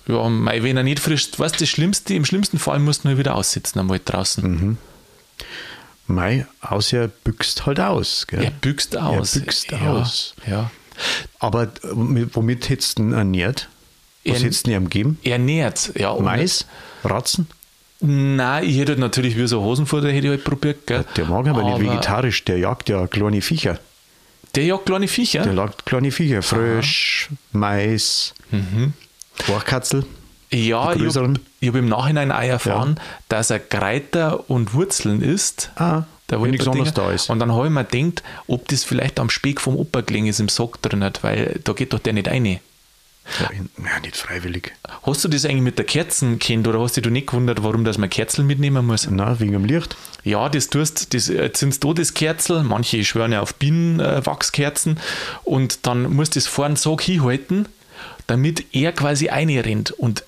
Ja, 0.07 0.29
mei, 0.29 0.61
wenn 0.61 0.77
er 0.77 0.83
nicht 0.83 0.99
frisst, 0.99 1.39
weißt 1.39 1.55
du, 1.55 1.59
das 1.61 1.69
Schlimmste, 1.69 2.13
im 2.13 2.25
schlimmsten 2.25 2.59
Fall 2.59 2.77
musst 2.77 3.05
du 3.05 3.09
ihn 3.09 3.17
wieder 3.17 3.33
aussitzen 3.33 3.79
einmal 3.79 3.99
draußen. 4.05 4.43
Mhm. 4.51 4.77
Mei, 6.07 6.45
außer 6.61 7.01
er 7.01 7.07
büchst 7.07 7.65
halt 7.65 7.79
aus. 7.79 8.27
Gell? 8.27 8.43
Er 8.43 8.51
büchst 8.51 8.95
aus. 8.97 9.35
Er 9.35 9.41
büchst 9.41 9.71
ja, 9.71 9.79
aus. 9.91 10.35
Ja. 10.47 10.69
Aber 11.39 11.63
äh, 11.63 11.93
mit- 11.95 12.35
womit 12.35 12.69
hättest 12.69 12.99
du 12.99 13.03
ihn 13.03 13.13
ernährt? 13.13 13.69
Was 14.23 14.37
Er- 14.37 14.43
hättest 14.43 14.67
du 14.67 14.71
ihm 14.71 14.83
gegeben? 14.85 15.17
Er 15.23 15.39
nährt. 15.39 15.91
Ja, 15.95 16.15
Mais? 16.15 16.65
Ratzen? 17.03 17.47
Nein, 18.01 18.65
ich 18.65 18.77
hätte 18.77 18.97
natürlich 18.97 19.35
wie 19.37 19.47
so 19.47 19.61
Hosenfutter 19.63 20.09
hätte 20.11 20.27
ich 20.27 20.31
halt 20.31 20.43
probiert. 20.43 20.85
Gell? 20.85 21.05
Der 21.15 21.25
mag 21.25 21.47
aber, 21.47 21.63
nicht 21.63 21.79
vegetarisch, 21.79 22.43
der 22.43 22.57
jagt 22.59 22.89
ja 22.89 23.07
kleine 23.07 23.41
Viecher. 23.41 23.79
Der 24.53 24.65
jagt 24.65 24.85
kleine 24.85 25.07
Viecher. 25.07 25.43
Der 25.43 25.53
jagt 25.53 25.85
kleine 25.85 26.11
Viecher. 26.11 26.41
Frösch, 26.41 27.29
Mais, 27.51 28.33
Mhm. 28.51 28.93
Borchkatzel. 29.47 30.05
Ja, 30.51 30.93
ich 30.93 31.15
habe 31.15 31.33
hab 31.63 31.75
im 31.75 31.89
Nachhinein 31.89 32.31
auch 32.31 32.41
erfahren, 32.41 32.99
dass 33.29 33.49
er 33.49 33.59
Kräuter 33.59 34.49
und 34.49 34.73
Wurzeln 34.73 35.21
isst. 35.21 35.71
Ah, 35.75 36.03
Der 36.29 36.41
wenn 36.41 36.51
nichts 36.51 36.67
anderes 36.67 36.93
da 36.93 37.11
ist. 37.11 37.29
Und 37.29 37.39
dann 37.39 37.51
habe 37.53 37.67
ich 37.67 37.71
mir 37.73 37.83
gedacht, 37.83 38.23
ob 38.47 38.67
das 38.67 38.83
vielleicht 38.83 39.19
am 39.19 39.29
Speck 39.29 39.61
vom 39.61 39.75
Opa 39.75 40.01
gelegen 40.01 40.27
ist 40.27 40.39
im 40.39 40.49
Sack 40.49 40.81
drin 40.81 41.03
hat, 41.03 41.23
weil 41.23 41.59
da 41.63 41.73
geht 41.73 41.93
doch 41.93 41.99
der 41.99 42.13
nicht 42.13 42.27
rein. 42.27 42.59
Ja, 43.39 43.49
ja, 43.51 43.99
nicht 44.01 44.15
freiwillig. 44.15 44.73
Hast 45.01 45.23
du 45.23 45.27
das 45.27 45.45
eigentlich 45.45 45.63
mit 45.63 45.79
der 45.79 45.85
Kerzen 45.85 46.37
kennt 46.37 46.67
oder 46.67 46.79
hast 46.79 46.95
du 46.95 47.01
dich 47.01 47.11
nicht 47.11 47.25
gewundert, 47.27 47.63
warum 47.63 47.83
dass 47.83 47.97
man 47.97 48.07
Kerzen 48.09 48.45
mitnehmen 48.45 48.85
muss? 48.85 49.07
Na, 49.09 49.39
wegen 49.39 49.53
dem 49.53 49.65
Licht. 49.65 49.95
Ja, 50.23 50.47
das 50.47 50.69
tust, 50.69 51.11
das 51.13 51.29
äh, 51.29 51.49
sind 51.53 51.81
Todeskerzel, 51.81 52.63
manche 52.63 53.03
schwören 53.03 53.31
ja 53.31 53.41
auf 53.41 53.55
Bienenwachskerzen 53.55 54.99
und 55.43 55.87
dann 55.87 56.13
musst 56.13 56.35
du 56.35 56.39
das 56.39 56.45
vorne 56.47 56.77
so 56.77 56.99
hinhalten, 56.99 57.67
damit 58.27 58.65
er 58.75 58.91
quasi 58.91 59.27
reinrennt 59.27 59.89
und 59.91 60.23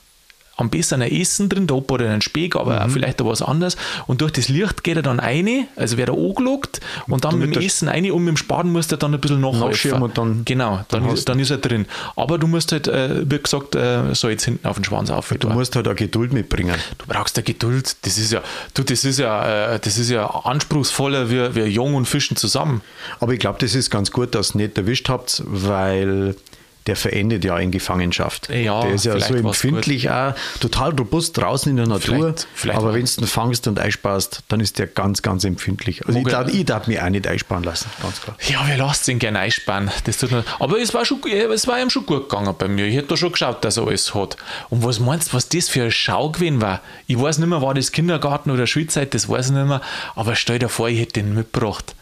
am 0.57 0.69
besten 0.69 1.01
ein 1.01 1.11
Essen 1.11 1.49
drin, 1.49 1.67
da 1.67 1.75
oben 1.75 1.87
oder 1.93 2.09
einen 2.09 2.21
Speck, 2.21 2.55
aber 2.55 2.85
Mhm. 2.85 2.89
vielleicht 2.91 3.21
auch 3.21 3.27
was 3.27 3.41
anderes. 3.41 3.77
Und 4.07 4.21
durch 4.21 4.31
das 4.31 4.49
Licht 4.49 4.83
geht 4.83 4.97
er 4.97 5.03
dann 5.03 5.19
rein, 5.19 5.67
also 5.75 5.97
wird 5.97 6.09
er 6.09 6.15
angelockt 6.15 6.79
und 7.07 7.23
dann 7.23 7.33
Damit 7.33 7.49
mit 7.49 7.55
dem 7.57 7.63
Essen 7.65 7.87
rein 7.87 8.09
und 8.11 8.23
mit 8.23 8.29
dem 8.33 8.37
Spaten 8.37 8.71
musst 8.71 8.91
du 8.91 8.97
dann 8.97 9.13
ein 9.13 9.21
bisschen 9.21 9.39
nachhelfen. 9.41 10.01
Und 10.01 10.17
dann- 10.17 10.43
genau, 10.45 10.83
dann, 10.89 11.03
dann 11.03 11.13
ist, 11.13 11.29
dann 11.29 11.39
ist 11.39 11.51
er 11.51 11.57
drin. 11.57 11.85
Aber 12.15 12.37
du 12.37 12.47
musst 12.47 12.71
halt, 12.71 12.87
äh, 12.87 13.29
wie 13.29 13.37
gesagt, 13.39 13.75
äh, 13.75 14.13
so 14.15 14.29
jetzt 14.29 14.45
hinten 14.45 14.67
auf 14.67 14.77
den 14.77 14.83
Schwanz 14.83 15.09
auf. 15.09 15.33
Du 15.39 15.49
musst 15.49 15.75
halt 15.75 15.87
auch 15.87 15.95
Geduld 15.95 16.33
mitbringen. 16.33 16.75
Du 16.97 17.05
brauchst 17.07 17.37
ja 17.37 17.43
Geduld. 17.43 17.95
Das 18.01 18.17
ist 18.17 18.31
ja, 18.31 18.41
du, 18.73 18.83
das 18.83 19.05
ist 19.05 19.19
ja, 19.19 19.73
äh, 19.75 19.79
das 19.79 19.97
ist 19.97 20.09
ja 20.09 20.25
anspruchsvoller 20.27 21.29
wie, 21.29 21.55
wie 21.55 21.63
Jung 21.69 21.95
und 21.95 22.05
Fischen 22.07 22.35
zusammen. 22.37 22.81
Aber 23.19 23.33
ich 23.33 23.39
glaube, 23.39 23.59
das 23.59 23.75
ist 23.75 23.89
ganz 23.89 24.11
gut, 24.11 24.33
dass 24.35 24.55
ihr 24.55 24.61
nicht 24.61 24.77
erwischt 24.77 25.07
habt, 25.09 25.43
weil 25.45 26.35
der 26.87 26.95
verendet 26.95 27.43
ja 27.45 27.57
in 27.57 27.71
Gefangenschaft. 27.71 28.49
Ja, 28.49 28.81
der 28.81 28.93
ist 28.93 29.05
ja 29.05 29.19
so 29.19 29.33
empfindlich 29.35 30.09
auch, 30.09 30.33
total 30.59 30.91
robust 30.91 31.37
draußen 31.37 31.69
in 31.69 31.77
der 31.77 31.87
Natur. 31.87 32.15
Vielleicht- 32.15 32.47
vielleicht 32.55 32.79
aber 32.79 32.93
wenn 32.93 33.05
du 33.05 33.21
ihn 33.21 33.27
fangst 33.27 33.67
und 33.67 33.79
einsparst, 33.79 34.41
dann 34.47 34.59
ist 34.59 34.79
der 34.79 34.87
ganz, 34.87 35.21
ganz 35.21 35.43
empfindlich. 35.43 36.05
Also 36.07 36.17
ich 36.19 36.23
Mag 36.25 36.33
er- 36.33 36.43
darf, 36.45 36.53
ich 36.53 36.65
darf 36.65 36.87
mich 36.87 36.99
auch 37.01 37.09
nicht 37.09 37.27
einsparen 37.27 37.63
lassen, 37.63 37.89
ganz 38.01 38.21
klar. 38.21 38.35
Ja, 38.47 38.67
wir 38.67 38.77
lassen 38.77 39.11
ihn 39.11 39.19
gerne 39.19 39.39
einspannen. 39.39 39.91
Das 40.05 40.17
tut 40.17 40.31
aber 40.59 40.79
es 40.79 40.93
war, 40.93 41.05
schon, 41.05 41.19
es 41.53 41.67
war 41.67 41.79
ihm 41.81 41.89
schon 41.89 42.05
gut 42.05 42.29
gegangen 42.29 42.53
bei 42.57 42.67
mir. 42.67 42.85
Ich 42.85 42.95
hätte 42.95 43.09
da 43.09 43.17
schon 43.17 43.31
geschaut, 43.31 43.63
dass 43.65 43.77
er 43.77 43.87
alles 43.87 44.13
hat. 44.15 44.37
Und 44.69 44.83
was 44.83 44.99
meinst 44.99 45.29
du, 45.31 45.33
was 45.37 45.49
das 45.49 45.69
für 45.69 45.83
ein 45.83 45.91
Schau 45.91 46.29
gewesen 46.31 46.61
war? 46.61 46.81
Ich 47.07 47.19
weiß 47.19 47.37
nicht 47.39 47.47
mehr, 47.49 47.61
war 47.61 47.73
das 47.73 47.91
Kindergarten 47.91 48.51
oder 48.51 48.65
Schulzeit, 48.67 49.13
das 49.13 49.27
weiß 49.29 49.47
ich 49.47 49.51
nicht 49.53 49.67
mehr. 49.67 49.81
Aber 50.15 50.35
stell 50.35 50.59
dir 50.59 50.69
vor, 50.69 50.89
ich 50.89 50.99
hätte 50.99 51.13
den 51.13 51.33
mitgebracht. 51.33 51.95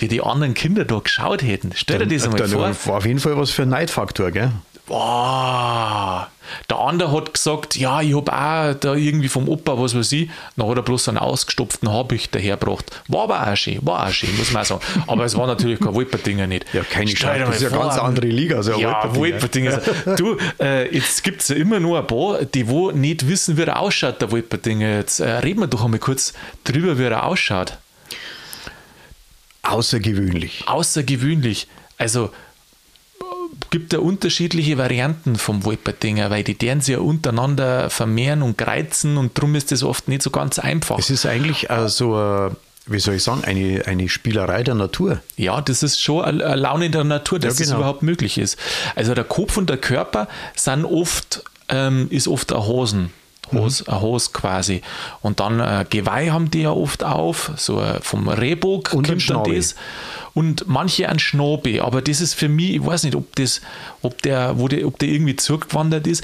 Wie 0.00 0.08
die 0.08 0.22
anderen 0.22 0.54
Kinder 0.54 0.84
da 0.84 0.98
geschaut 0.98 1.42
hätten. 1.42 1.70
Stell 1.74 2.06
dir 2.06 2.18
das 2.18 2.26
einmal 2.26 2.74
vor. 2.74 2.92
war 2.92 2.98
auf 2.98 3.06
jeden 3.06 3.20
Fall 3.20 3.36
was 3.36 3.50
für 3.50 3.62
ein 3.62 3.68
Neidfaktor, 3.68 4.30
gell? 4.30 4.52
Boah. 4.90 6.26
Der 6.68 6.78
andere 6.80 7.12
hat 7.12 7.32
gesagt, 7.32 7.76
ja, 7.76 8.00
ich 8.00 8.12
habe 8.16 8.32
auch 8.32 8.74
da 8.74 8.94
irgendwie 8.94 9.28
vom 9.28 9.48
Opa, 9.48 9.78
was 9.78 9.94
weiß 9.94 10.10
ich, 10.10 10.30
dann 10.56 10.68
hat 10.68 10.76
er 10.76 10.82
bloß 10.82 11.08
einen 11.08 11.18
ausgestopften 11.18 11.92
Habicht 11.92 12.34
dahergebracht. 12.34 12.90
War 13.06 13.22
aber 13.22 13.46
auch 13.46 13.56
schön, 13.56 13.78
war 13.82 14.08
auch 14.08 14.10
schön, 14.10 14.36
muss 14.36 14.50
man 14.50 14.62
auch 14.62 14.66
sagen. 14.66 14.82
Aber 15.06 15.24
es 15.24 15.36
war 15.36 15.46
natürlich 15.46 15.78
kein 15.78 15.94
Wolperdinger 15.94 16.48
nicht. 16.48 16.66
Ja, 16.72 16.82
keine 16.82 17.08
Stell 17.08 17.38
dir 17.38 17.44
das 17.44 17.56
ist 17.56 17.62
ja 17.62 17.68
eine 17.68 17.78
ganz 17.78 17.98
andere 17.98 18.26
Liga. 18.26 18.56
Also 18.56 18.80
ja, 18.80 19.14
Wolpertinger. 19.14 19.74
Wolperdinger. 19.74 20.16
Du, 20.16 20.38
äh, 20.58 20.92
jetzt 20.92 21.22
gibt 21.22 21.42
es 21.42 21.48
ja 21.48 21.54
immer 21.56 21.78
nur 21.78 22.00
ein 22.00 22.06
paar, 22.08 22.44
die 22.44 22.68
wo 22.68 22.90
nicht 22.90 23.28
wissen, 23.28 23.56
wie 23.56 23.62
er 23.62 23.78
ausschaut, 23.78 24.20
der 24.20 24.32
Wolperdinger. 24.32 24.96
Jetzt 24.96 25.20
äh, 25.20 25.30
reden 25.30 25.60
wir 25.60 25.68
doch 25.68 25.84
einmal 25.84 26.00
kurz 26.00 26.32
drüber, 26.64 26.98
wie 26.98 27.04
er 27.04 27.24
ausschaut. 27.24 27.78
Außergewöhnlich. 29.62 30.64
außergewöhnlich. 30.66 31.68
Also 31.98 32.30
gibt 33.70 33.92
ja 33.92 33.98
unterschiedliche 34.00 34.78
Varianten 34.78 35.36
vom 35.36 35.64
Wolperdinger, 35.64 36.30
weil 36.30 36.42
die 36.42 36.54
deren 36.56 36.80
sich 36.80 36.94
ja 36.94 37.00
untereinander 37.00 37.88
vermehren 37.90 38.42
und 38.42 38.58
kreizen 38.58 39.16
und 39.16 39.36
darum 39.38 39.54
ist 39.54 39.70
das 39.70 39.82
oft 39.82 40.08
nicht 40.08 40.22
so 40.22 40.30
ganz 40.30 40.58
einfach. 40.58 40.98
Es 40.98 41.10
ist 41.10 41.24
eigentlich 41.26 41.68
so, 41.86 42.14
eine, 42.16 42.56
wie 42.86 42.98
soll 42.98 43.14
ich 43.16 43.22
sagen, 43.22 43.44
eine, 43.44 43.82
eine 43.86 44.08
Spielerei 44.08 44.62
der 44.64 44.74
Natur. 44.74 45.20
Ja, 45.36 45.60
das 45.60 45.82
ist 45.82 46.00
schon 46.02 46.24
eine 46.24 46.56
Laune 46.56 46.90
der 46.90 47.04
Natur, 47.04 47.38
dass 47.38 47.54
Ja, 47.58 47.58
das 47.60 47.68
genau. 47.68 47.80
überhaupt 47.80 48.02
möglich 48.02 48.38
ist. 48.38 48.56
Also 48.96 49.14
der 49.14 49.24
Kopf 49.24 49.56
und 49.56 49.70
der 49.70 49.76
Körper 49.76 50.26
sind 50.56 50.84
oft, 50.84 51.44
ähm, 51.68 52.08
ist 52.10 52.26
oft 52.26 52.52
ein 52.52 52.64
Hosen. 52.64 53.12
Hose, 53.52 53.84
Mhm. 53.86 53.92
ein 53.94 54.00
Hose 54.00 54.30
quasi. 54.32 54.82
Und 55.22 55.40
dann 55.40 55.60
äh, 55.60 55.84
Geweih 55.88 56.30
haben 56.30 56.50
die 56.50 56.62
ja 56.62 56.70
oft 56.70 57.04
auf, 57.04 57.52
so 57.56 57.80
äh, 57.80 58.00
vom 58.00 58.28
Rehbock 58.28 58.92
Und 58.92 59.06
kommt 59.08 59.30
dann 59.30 59.44
das. 59.54 59.74
Und 60.34 60.68
manche 60.68 61.08
ein 61.08 61.18
Schnabel, 61.18 61.80
aber 61.80 62.02
das 62.02 62.20
ist 62.20 62.34
für 62.34 62.48
mich, 62.48 62.74
ich 62.76 62.86
weiß 62.86 63.04
nicht, 63.04 63.16
ob 63.16 63.34
das, 63.36 63.60
ob 64.02 64.22
der, 64.22 64.58
wo 64.58 64.68
der, 64.68 64.86
ob 64.86 64.98
der 64.98 65.08
irgendwie 65.08 65.36
zurückgewandert 65.36 66.06
ist. 66.06 66.22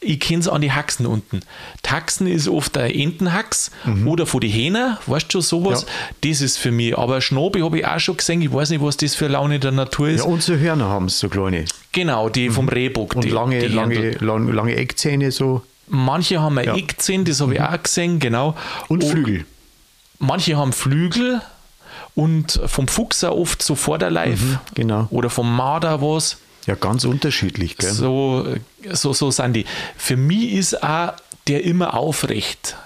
Ich 0.00 0.20
kenne 0.20 0.38
es 0.40 0.48
an 0.48 0.60
die 0.60 0.70
Haxen 0.70 1.06
unten. 1.06 1.40
Die 1.84 1.90
Haxen 1.90 2.28
ist 2.28 2.46
oft 2.46 2.78
ein 2.78 2.88
Entenhax 2.92 3.72
oder 4.06 4.26
von 4.26 4.40
die 4.40 4.48
Hähner, 4.48 4.98
weißt 5.06 5.26
du 5.26 5.40
schon 5.40 5.42
sowas? 5.42 5.82
Mhm. 5.84 5.88
Ja. 5.88 6.30
Das 6.30 6.40
ist 6.40 6.56
für 6.56 6.70
mich. 6.70 6.96
Aber 6.96 7.20
Schnabel 7.20 7.64
habe 7.64 7.78
ich 7.80 7.86
auch 7.86 7.98
schon 7.98 8.16
gesehen. 8.16 8.40
Ich 8.40 8.52
weiß 8.52 8.70
nicht, 8.70 8.80
was 8.80 8.96
das 8.96 9.16
für 9.16 9.26
Laune 9.26 9.58
der 9.58 9.72
Natur 9.72 10.08
ist. 10.08 10.20
Ja, 10.20 10.26
unsere 10.26 10.60
Hörner 10.60 10.88
haben 10.88 11.06
es 11.06 11.18
so 11.18 11.28
kleine. 11.28 11.64
Genau, 11.90 12.28
die 12.28 12.48
vom 12.48 12.68
Rehbock. 12.68 13.16
Und 13.16 13.24
die, 13.24 13.30
lange, 13.30 13.58
die 13.58 13.66
lange, 13.66 14.10
lange, 14.20 14.52
lange 14.52 14.76
Eckzähne 14.76 15.32
so. 15.32 15.62
Manche 15.88 16.40
haben 16.40 16.58
ein 16.58 16.66
Ja. 16.66 16.76
Eckzähne, 16.76 17.24
das 17.24 17.40
habe 17.40 17.54
ich 17.54 17.60
auch 17.60 17.82
gesehen, 17.82 18.18
genau. 18.18 18.54
Und 18.88 19.04
Flügel. 19.04 19.44
Manche 20.18 20.56
haben 20.56 20.72
Flügel 20.72 21.40
und 22.14 22.60
vom 22.66 22.88
Fuchs 22.88 23.22
auch 23.24 23.36
oft 23.36 23.62
so 23.62 23.74
Vorderleif 23.74 24.58
genau. 24.74 25.06
oder 25.10 25.30
vom 25.30 25.54
Marder 25.54 26.02
was. 26.02 26.38
Ja, 26.66 26.74
ganz 26.74 27.04
unterschiedlich, 27.04 27.78
gell? 27.78 27.90
So, 27.90 28.46
so, 28.92 29.12
so 29.12 29.30
sind 29.30 29.54
die. 29.54 29.64
Für 29.96 30.16
mich 30.16 30.52
ist 30.52 30.82
auch 30.82 31.12
der 31.46 31.64
immer 31.64 31.94
aufrecht, 31.94 32.76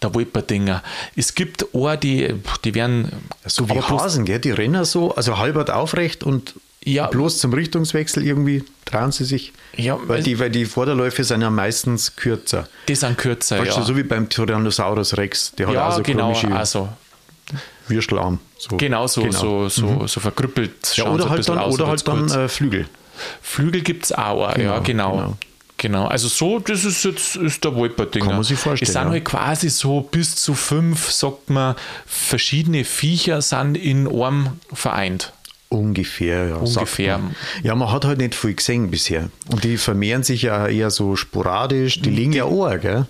der 0.00 0.14
Wolperdinger. 0.14 0.82
Es 1.16 1.34
gibt 1.34 1.74
auch 1.74 1.96
die, 1.96 2.34
die 2.64 2.74
werden 2.74 3.10
So 3.46 3.68
wie 3.68 3.80
Hasen, 3.80 4.24
gell? 4.24 4.38
Die 4.38 4.50
rennen 4.52 4.84
so, 4.84 5.14
also 5.14 5.38
halbert 5.38 5.70
aufrecht 5.70 6.22
und 6.22 6.54
Ja. 6.84 7.06
Bloß 7.06 7.38
zum 7.38 7.52
Richtungswechsel 7.52 8.26
irgendwie 8.26 8.64
trauen 8.84 9.12
sie 9.12 9.24
sich. 9.24 9.52
Ja, 9.76 9.96
weil, 10.00 10.08
weil- 10.08 10.22
die, 10.22 10.38
weil 10.38 10.50
die 10.50 10.64
Vorderläufe 10.64 11.22
sind 11.24 11.42
ja 11.42 11.50
meistens 11.50 12.16
kürzer. 12.16 12.68
Die 12.88 12.94
sind 12.94 13.16
kürzer, 13.18 13.58
Weißt 13.60 13.72
ja. 13.72 13.80
du, 13.80 13.86
so 13.86 13.96
wie 13.96 14.02
beim 14.02 14.28
Tyrannosaurus 14.28 15.16
Rex. 15.16 15.52
Der 15.52 15.68
hat 15.68 15.74
ja, 15.74 15.88
auch 15.88 15.96
so 15.96 16.02
genau, 16.02 16.32
komische 16.32 16.54
also 16.56 16.88
Würstelarm. 17.88 18.38
So. 18.58 18.76
genau 18.76 19.06
so, 19.06 19.30
so, 19.30 19.68
so, 19.68 20.06
so 20.06 20.20
verkrüppelt. 20.20 20.96
Ja, 20.96 21.10
oder 21.10 21.28
halt 21.28 21.48
dann, 21.48 21.58
aus, 21.58 21.74
oder 21.74 21.88
halt 21.88 22.06
dann 22.06 22.28
äh, 22.30 22.48
Flügel. 22.48 22.86
Flügel 23.40 23.82
gibt 23.82 24.04
es 24.04 24.12
auch, 24.12 24.56
ja, 24.56 24.78
Genau, 24.78 24.80
genau. 24.82 25.12
genau. 25.16 25.36
Genau, 25.78 26.06
also 26.06 26.28
so, 26.28 26.60
das 26.60 26.84
ist 26.84 27.04
jetzt 27.04 27.34
ist 27.34 27.64
der 27.64 27.74
Wolperdinger. 27.74 28.26
Kann 28.26 28.34
man 28.36 28.44
sich 28.44 28.56
vorstellen, 28.56 28.86
Es 28.88 28.92
sind 28.92 29.02
ja. 29.02 29.10
halt 29.10 29.24
quasi 29.24 29.68
so 29.68 30.00
bis 30.02 30.36
zu 30.36 30.54
fünf, 30.54 31.10
sagt 31.10 31.50
man, 31.50 31.74
verschiedene 32.06 32.84
Viecher 32.84 33.42
sind 33.42 33.76
in 33.76 34.06
einem 34.06 34.50
vereint. 34.72 35.32
Ungefähr, 35.72 36.48
ja. 36.48 36.56
Ungefähr. 36.56 37.18
Man. 37.18 37.34
Ja, 37.62 37.74
man 37.74 37.90
hat 37.90 38.04
halt 38.04 38.18
nicht 38.18 38.34
viel 38.34 38.54
gesehen 38.54 38.90
bisher. 38.90 39.28
Und 39.50 39.64
die 39.64 39.76
vermehren 39.76 40.22
sich 40.22 40.42
ja 40.42 40.66
eher 40.66 40.90
so 40.90 41.16
sporadisch. 41.16 42.00
Die 42.00 42.10
liegen 42.10 42.32
ja 42.32 42.44
auch, 42.44 42.78
gell? 42.80 43.06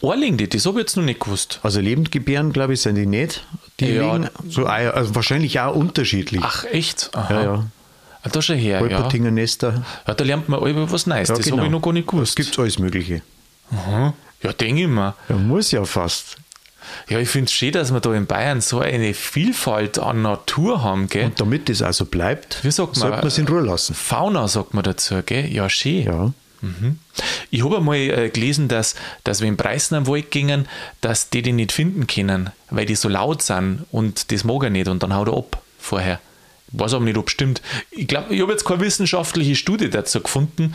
Orlingde, 0.00 0.48
das 0.48 0.66
habe 0.66 0.78
ich 0.80 0.84
jetzt 0.84 0.96
noch 0.96 1.04
nicht 1.04 1.20
gewusst. 1.20 1.60
Also 1.62 1.80
lebend 1.80 2.12
gebären, 2.12 2.52
glaube 2.52 2.74
ich, 2.74 2.80
sind 2.82 2.96
die 2.96 3.06
nicht. 3.06 3.44
Die 3.80 3.86
Ja. 3.86 4.14
liegen 4.14 4.28
so 4.48 4.66
Eier, 4.66 4.94
also 4.94 5.14
wahrscheinlich 5.14 5.58
auch 5.60 5.74
unterschiedlich. 5.74 6.42
Ach, 6.44 6.64
echt? 6.64 7.10
Aha. 7.14 7.32
ja, 7.34 7.42
ja. 7.42 7.64
Ah, 8.22 8.28
da 8.30 8.40
schon 8.42 8.56
her, 8.56 8.76
ja. 8.76 8.80
Wolpertinger 8.80 9.30
Nester. 9.30 9.82
ja. 10.06 10.14
Da 10.14 10.24
lernt 10.24 10.48
man 10.48 10.60
über 10.66 10.90
was 10.90 11.06
Neues. 11.06 11.28
Ja, 11.28 11.34
das 11.36 11.44
genau. 11.44 11.56
habe 11.58 11.66
ich 11.66 11.72
noch 11.72 11.82
gar 11.82 11.92
nicht 11.92 12.06
Es 12.06 12.10
gewusst. 12.10 12.36
gibt 12.36 12.58
alles 12.58 12.78
Mögliche. 12.78 13.22
Aha. 13.72 14.14
Ja, 14.42 14.52
denke 14.52 14.82
ich 14.82 14.88
mir. 14.88 15.14
Ja, 15.28 15.36
muss 15.36 15.70
ja 15.72 15.84
fast. 15.84 16.36
Ja, 17.08 17.18
ich 17.18 17.28
finde 17.28 17.46
es 17.46 17.52
schön, 17.52 17.72
dass 17.72 17.92
wir 17.92 18.00
da 18.00 18.14
in 18.14 18.26
Bayern 18.26 18.60
so 18.60 18.80
eine 18.80 19.14
Vielfalt 19.14 19.98
an 19.98 20.22
Natur 20.22 20.82
haben, 20.82 21.08
gell? 21.08 21.26
Und 21.26 21.40
damit 21.40 21.68
das 21.68 21.82
also 21.82 22.04
bleibt, 22.04 22.62
Wie 22.62 22.70
sagt 22.70 22.96
man? 22.96 23.00
sollte 23.00 23.16
man 23.18 23.26
es 23.26 23.38
in 23.38 23.48
Ruhe 23.48 23.60
lassen. 23.62 23.94
Fauna 23.94 24.48
sagt 24.48 24.74
man 24.74 24.84
dazu, 24.84 25.22
gell? 25.24 25.46
Ja, 25.52 25.68
schön. 25.68 26.04
Ja. 26.04 26.32
Mhm. 26.60 26.98
Ich 27.50 27.62
habe 27.64 27.76
einmal 27.78 27.96
äh, 27.96 28.30
gelesen, 28.30 28.68
dass, 28.68 28.94
dass 29.22 29.40
wenn 29.40 29.56
Preisen 29.56 29.94
am 29.96 30.06
Wald 30.06 30.30
gingen, 30.30 30.66
dass 31.00 31.30
die 31.30 31.42
die 31.42 31.52
nicht 31.52 31.72
finden 31.72 32.06
können, 32.06 32.50
weil 32.70 32.86
die 32.86 32.94
so 32.94 33.08
laut 33.08 33.42
sind 33.42 33.84
und 33.92 34.32
das 34.32 34.44
mag 34.44 34.64
er 34.64 34.70
nicht 34.70 34.88
und 34.88 35.02
dann 35.02 35.14
haut 35.14 35.28
er 35.28 35.36
ab 35.36 35.62
vorher. 35.78 36.20
Ich 36.72 36.80
weiß 36.80 36.94
aber 36.94 37.04
nicht, 37.04 37.18
ob 37.18 37.30
stimmt. 37.30 37.62
Ich 37.90 38.08
glaube, 38.08 38.34
ich 38.34 38.40
habe 38.40 38.50
jetzt 38.50 38.64
keine 38.64 38.80
wissenschaftliche 38.80 39.54
Studie 39.54 39.90
dazu 39.90 40.20
gefunden, 40.20 40.74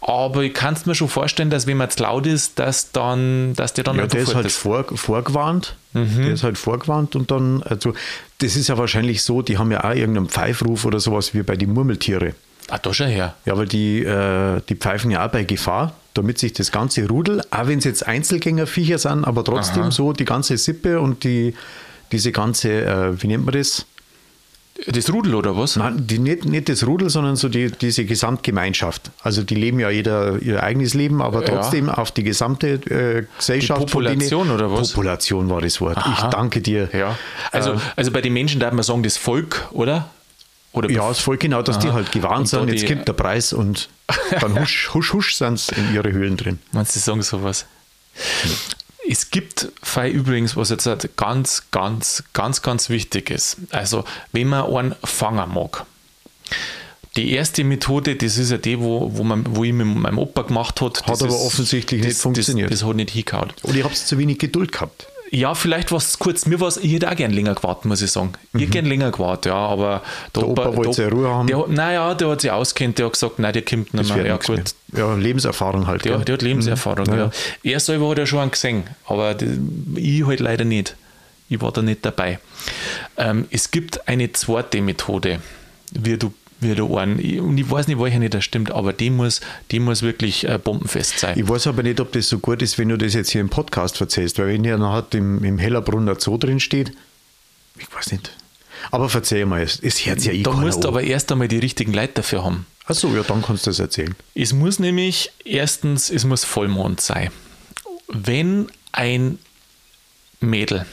aber 0.00 0.42
ich 0.42 0.54
kann 0.54 0.74
es 0.74 0.86
mir 0.86 0.94
schon 0.94 1.08
vorstellen, 1.08 1.50
dass 1.50 1.66
wenn 1.66 1.76
man 1.76 1.90
zu 1.90 2.02
laut 2.02 2.26
ist, 2.26 2.58
dass, 2.58 2.90
dann, 2.92 3.54
dass 3.54 3.74
der 3.74 3.84
dann 3.84 3.96
Ja, 3.96 4.06
der 4.06 4.22
ist 4.22 4.34
halt 4.34 4.50
vor, 4.50 4.84
vorgewarnt. 4.96 5.76
Der 5.92 6.32
ist 6.32 6.42
halt 6.44 6.56
vorgewarnt 6.56 7.16
und 7.16 7.30
dann, 7.30 7.62
also 7.64 7.92
das 8.38 8.56
ist 8.56 8.68
ja 8.68 8.78
wahrscheinlich 8.78 9.22
so, 9.22 9.42
die 9.42 9.58
haben 9.58 9.72
ja 9.72 9.84
auch 9.84 9.94
irgendeinen 9.94 10.28
Pfeifruf 10.28 10.84
oder 10.84 11.00
sowas 11.00 11.34
wie 11.34 11.42
bei 11.42 11.56
den 11.56 11.74
Murmeltiere. 11.74 12.34
Ah, 12.68 12.78
da 12.78 12.94
schon 12.94 13.08
her. 13.08 13.34
Ja, 13.44 13.58
weil 13.58 13.66
die, 13.66 14.04
äh, 14.04 14.60
die 14.68 14.76
pfeifen 14.76 15.10
ja 15.10 15.26
auch 15.26 15.30
bei 15.30 15.42
Gefahr, 15.42 15.94
damit 16.14 16.38
sich 16.38 16.52
das 16.52 16.70
ganze 16.70 17.06
Rudel, 17.08 17.42
auch 17.50 17.66
wenn 17.66 17.80
es 17.80 17.84
jetzt 17.84 18.06
Einzelgängerviecher 18.06 18.98
sind, 18.98 19.24
aber 19.24 19.44
trotzdem 19.44 19.84
Aha. 19.84 19.90
so 19.90 20.12
die 20.12 20.24
ganze 20.24 20.56
Sippe 20.56 21.00
und 21.00 21.24
die, 21.24 21.54
diese 22.12 22.30
ganze, 22.30 22.84
äh, 22.84 23.22
wie 23.22 23.26
nennt 23.26 23.44
man 23.44 23.54
das? 23.54 23.86
Das 24.86 25.12
Rudel 25.12 25.34
oder 25.34 25.56
was? 25.56 25.76
Nein, 25.76 26.06
die, 26.06 26.18
nicht, 26.18 26.44
nicht 26.46 26.68
das 26.68 26.86
Rudel, 26.86 27.10
sondern 27.10 27.36
so 27.36 27.48
die, 27.48 27.70
diese 27.70 28.04
Gesamtgemeinschaft. 28.04 29.10
Also 29.22 29.42
die 29.42 29.54
leben 29.54 29.78
ja 29.80 29.90
jeder 29.90 30.40
ihr 30.40 30.62
eigenes 30.62 30.94
Leben, 30.94 31.20
aber 31.20 31.42
Ja. 31.42 31.48
trotzdem 31.56 31.88
auf 31.90 32.12
die 32.12 32.22
gesamte 32.22 32.68
äh, 32.90 33.26
Gesellschaft. 33.38 33.80
Die 33.82 33.84
Population 33.86 34.44
denen- 34.48 34.54
oder 34.54 34.72
was? 34.72 34.92
Population 34.92 35.48
war 35.50 35.60
das 35.60 35.80
Wort. 35.80 35.98
Aha. 35.98 36.12
Ich 36.26 36.30
danke 36.30 36.60
dir. 36.60 36.88
Ja. 36.92 37.18
Also, 37.52 37.72
Ähm, 37.72 37.80
also 37.96 38.10
bei 38.10 38.20
den 38.20 38.32
Menschen 38.32 38.58
darf 38.60 38.72
man 38.72 38.82
sagen, 38.82 39.02
das 39.02 39.16
Volk, 39.16 39.68
oder? 39.72 40.08
Oder 40.72 40.88
ja, 40.90 41.10
ist 41.10 41.20
voll 41.20 41.36
genau, 41.36 41.62
dass 41.62 41.78
die 41.80 41.88
Aha. 41.88 41.94
halt 41.96 42.12
gewarnt 42.12 42.48
sind, 42.48 42.68
jetzt 42.68 42.82
die- 42.82 42.86
kommt 42.94 43.06
der 43.08 43.12
Preis 43.12 43.52
und 43.52 43.88
dann 44.40 44.58
husch, 44.60 44.90
husch, 44.94 45.12
husch 45.12 45.34
sind 45.34 45.58
sie 45.58 45.74
in 45.74 45.94
ihre 45.94 46.12
Höhlen 46.12 46.36
drin. 46.36 46.58
Meinst 46.72 46.94
du, 46.94 47.00
die 47.00 47.04
sagen 47.04 47.22
sowas? 47.22 47.66
Es 49.10 49.30
gibt 49.30 49.72
Fall 49.82 50.08
übrigens, 50.10 50.56
was 50.56 50.70
jetzt 50.70 50.86
halt 50.86 51.16
ganz, 51.16 51.64
ganz, 51.72 52.22
ganz, 52.32 52.62
ganz 52.62 52.90
wichtig 52.90 53.30
ist. 53.30 53.56
Also, 53.70 54.04
wenn 54.30 54.46
man 54.46 54.72
einen 54.72 54.94
fangen 55.02 55.52
mag. 55.52 55.84
Die 57.16 57.32
erste 57.32 57.64
Methode, 57.64 58.14
das 58.14 58.38
ist 58.38 58.52
ja 58.52 58.58
die, 58.58 58.78
wo, 58.78 59.10
wo, 59.16 59.24
man, 59.24 59.44
wo 59.56 59.64
ich 59.64 59.72
mit 59.72 59.86
meinem 59.88 60.18
Opa 60.18 60.42
gemacht 60.42 60.80
hat. 60.80 61.04
Hat 61.08 61.22
aber 61.22 61.40
offensichtlich 61.40 62.04
nicht 62.04 62.18
funktioniert. 62.18 62.70
Das, 62.70 62.80
das 62.80 62.88
hat 62.88 62.94
nicht 62.94 63.10
hingehauen. 63.10 63.52
Oder 63.64 63.74
ihr 63.74 63.84
habt 63.84 63.96
zu 63.96 64.16
wenig 64.16 64.38
Geduld 64.38 64.70
gehabt. 64.70 65.08
Ja, 65.32 65.54
vielleicht 65.54 65.92
war 65.92 65.98
es 65.98 66.18
kurz. 66.18 66.46
Mir 66.46 66.58
war 66.60 66.66
es, 66.68 66.76
ich 66.76 66.92
hätte 66.92 67.08
auch 67.10 67.14
gern 67.14 67.30
länger 67.30 67.54
gewartet, 67.54 67.84
muss 67.84 68.02
ich 68.02 68.10
sagen. 68.10 68.32
Ich 68.52 68.62
hätte 68.62 68.72
gern 68.72 68.86
länger 68.86 69.12
gewartet, 69.12 69.46
ja, 69.46 69.54
aber 69.54 70.02
Der 70.34 70.48
Opa 70.48 70.76
wollte 70.76 70.92
seine 70.92 71.10
Ruhe 71.12 71.28
haben. 71.28 71.46
Der, 71.46 71.64
naja, 71.68 72.14
der 72.14 72.28
hat 72.30 72.40
sich 72.40 72.50
auskennt, 72.50 72.98
der 72.98 73.06
hat 73.06 73.12
gesagt, 73.12 73.38
nein, 73.38 73.52
der 73.52 73.62
kommt 73.62 73.94
nicht 73.94 74.14
mehr. 74.14 74.26
Ja, 74.26 74.36
gut. 74.36 74.48
mehr. 74.48 74.64
Ja, 74.96 75.14
Lebenserfahrung 75.14 75.86
halt. 75.86 76.04
Der, 76.04 76.18
der 76.18 76.32
hat 76.32 76.42
Lebenserfahrung, 76.42 77.06
Mhm. 77.06 77.12
ja. 77.12 77.24
Ja. 77.26 77.30
Er 77.72 77.80
selber 77.80 78.10
hat 78.10 78.18
ja 78.18 78.26
schon 78.26 78.40
einen 78.40 78.50
gesehen, 78.50 78.84
aber 79.06 79.36
ich 79.94 80.26
halt 80.26 80.40
leider 80.40 80.64
nicht. 80.64 80.96
Ich 81.48 81.60
war 81.60 81.70
da 81.72 81.82
nicht 81.82 82.04
dabei. 82.04 82.38
Ähm, 83.16 83.46
es 83.50 83.70
gibt 83.70 84.08
eine 84.08 84.32
zweite 84.32 84.80
Methode, 84.82 85.40
wie 85.92 86.16
du, 86.16 86.32
wie 86.60 86.74
du 86.74 86.96
einen, 86.96 87.40
und 87.40 87.58
ich 87.58 87.70
weiß 87.70 87.88
nicht, 87.88 87.98
welche 87.98 88.18
nicht 88.18 88.34
das 88.34 88.44
stimmt, 88.44 88.70
aber 88.70 88.92
die 88.92 89.10
muss, 89.10 89.40
die 89.70 89.80
muss 89.80 90.02
wirklich 90.02 90.48
äh, 90.48 90.58
bombenfest 90.58 91.18
sein. 91.18 91.38
Ich 91.38 91.48
weiß 91.48 91.66
aber 91.66 91.82
nicht, 91.82 92.00
ob 92.00 92.12
das 92.12 92.28
so 92.28 92.38
gut 92.38 92.62
ist, 92.62 92.78
wenn 92.78 92.88
du 92.88 92.98
das 92.98 93.14
jetzt 93.14 93.30
hier 93.30 93.40
im 93.40 93.48
Podcast 93.48 94.00
erzählst, 94.00 94.38
weil 94.38 94.48
wenn 94.48 94.64
ja 94.64 94.76
nachher 94.76 95.06
im, 95.18 95.42
im 95.42 95.58
Hellerbrunner 95.58 96.16
Zoo 96.18 96.36
drin 96.36 96.60
steht, 96.60 96.92
ich 97.78 97.92
weiß 97.92 98.12
nicht. 98.12 98.32
Aber 98.90 99.08
verzeih 99.08 99.44
mal, 99.44 99.62
es, 99.62 99.80
hört 100.06 100.24
ja 100.24 100.32
eh 100.32 100.42
da 100.42 100.52
musst 100.52 100.84
du 100.84 100.88
aber 100.88 101.02
erst 101.02 101.30
einmal 101.32 101.48
die 101.48 101.58
richtigen 101.58 101.92
Leute 101.92 102.14
dafür 102.14 102.44
haben. 102.44 102.66
Ach 102.86 102.94
so, 102.94 103.14
ja, 103.14 103.22
dann 103.22 103.42
kannst 103.42 103.66
du 103.66 103.70
das 103.70 103.78
erzählen. 103.78 104.14
Es 104.34 104.52
muss 104.52 104.78
nämlich, 104.78 105.30
erstens, 105.44 106.10
es 106.10 106.24
muss 106.24 106.44
Vollmond 106.44 107.00
sein. 107.00 107.30
Wenn 108.08 108.68
ein 108.92 109.38
Mädel 110.40 110.86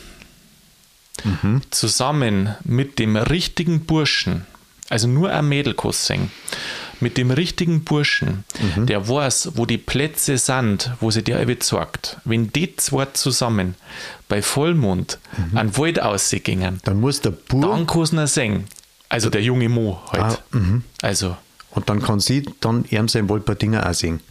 zusammen 1.72 2.56
mit 2.64 3.00
dem 3.00 3.16
richtigen 3.16 3.86
Burschen, 3.86 4.46
also 4.90 5.08
nur 5.08 5.32
ein 5.32 5.48
Mädelkuss 5.48 6.06
singen, 6.08 6.32
mit 7.00 7.18
dem 7.18 7.30
richtigen 7.32 7.84
Burschen, 7.84 8.44
der 8.76 9.08
weiß, 9.08 9.52
wo 9.56 9.66
die 9.66 9.78
Plätze 9.78 10.38
sind, 10.38 10.92
wo 11.00 11.12
sie 11.12 11.24
dir 11.24 11.46
besorgt, 11.46 12.18
wenn 12.26 12.52
die 12.52 12.76
zwei 12.76 13.06
zusammen 13.06 13.76
bei 14.28 14.42
Vollmond 14.42 15.20
an 15.54 15.68
den 15.68 15.78
Wald 15.78 16.02
ausgingen, 16.02 16.80
Dann 16.84 17.00
muss 17.00 17.22
der 17.22 17.32
Bur 17.32 17.62
dann 17.62 17.86
kann 17.86 18.06
sie 18.06 18.28
singen. 18.28 18.66
Also 19.10 19.30
der 19.30 19.42
junge 19.42 19.70
Mo 19.70 20.02
halt. 20.12 20.42
Ah, 20.52 20.60
also 21.02 21.38
und 21.72 21.90
dann 21.90 22.02
kann 22.02 22.20
sie 22.20 22.44
dann 22.60 22.86
ihm 22.90 23.08
sein 23.08 23.30
Wolperdinger 23.30 23.88
auch 23.88 23.94
singen. 23.94 24.22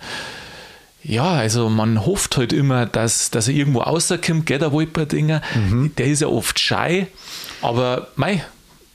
Ja, 1.02 1.34
also 1.34 1.68
man 1.70 2.04
hofft 2.04 2.36
halt 2.36 2.52
immer, 2.52 2.84
dass, 2.84 3.30
dass 3.30 3.46
er 3.46 3.54
irgendwo 3.54 3.80
rauskommt, 3.80 4.44
gell, 4.46 4.58
der 4.58 4.72
Wolperdinger. 4.72 5.40
Der 5.96 6.06
ist 6.06 6.20
ja 6.20 6.26
oft 6.26 6.58
schei, 6.58 7.06
aber 7.62 8.08
mei, 8.16 8.44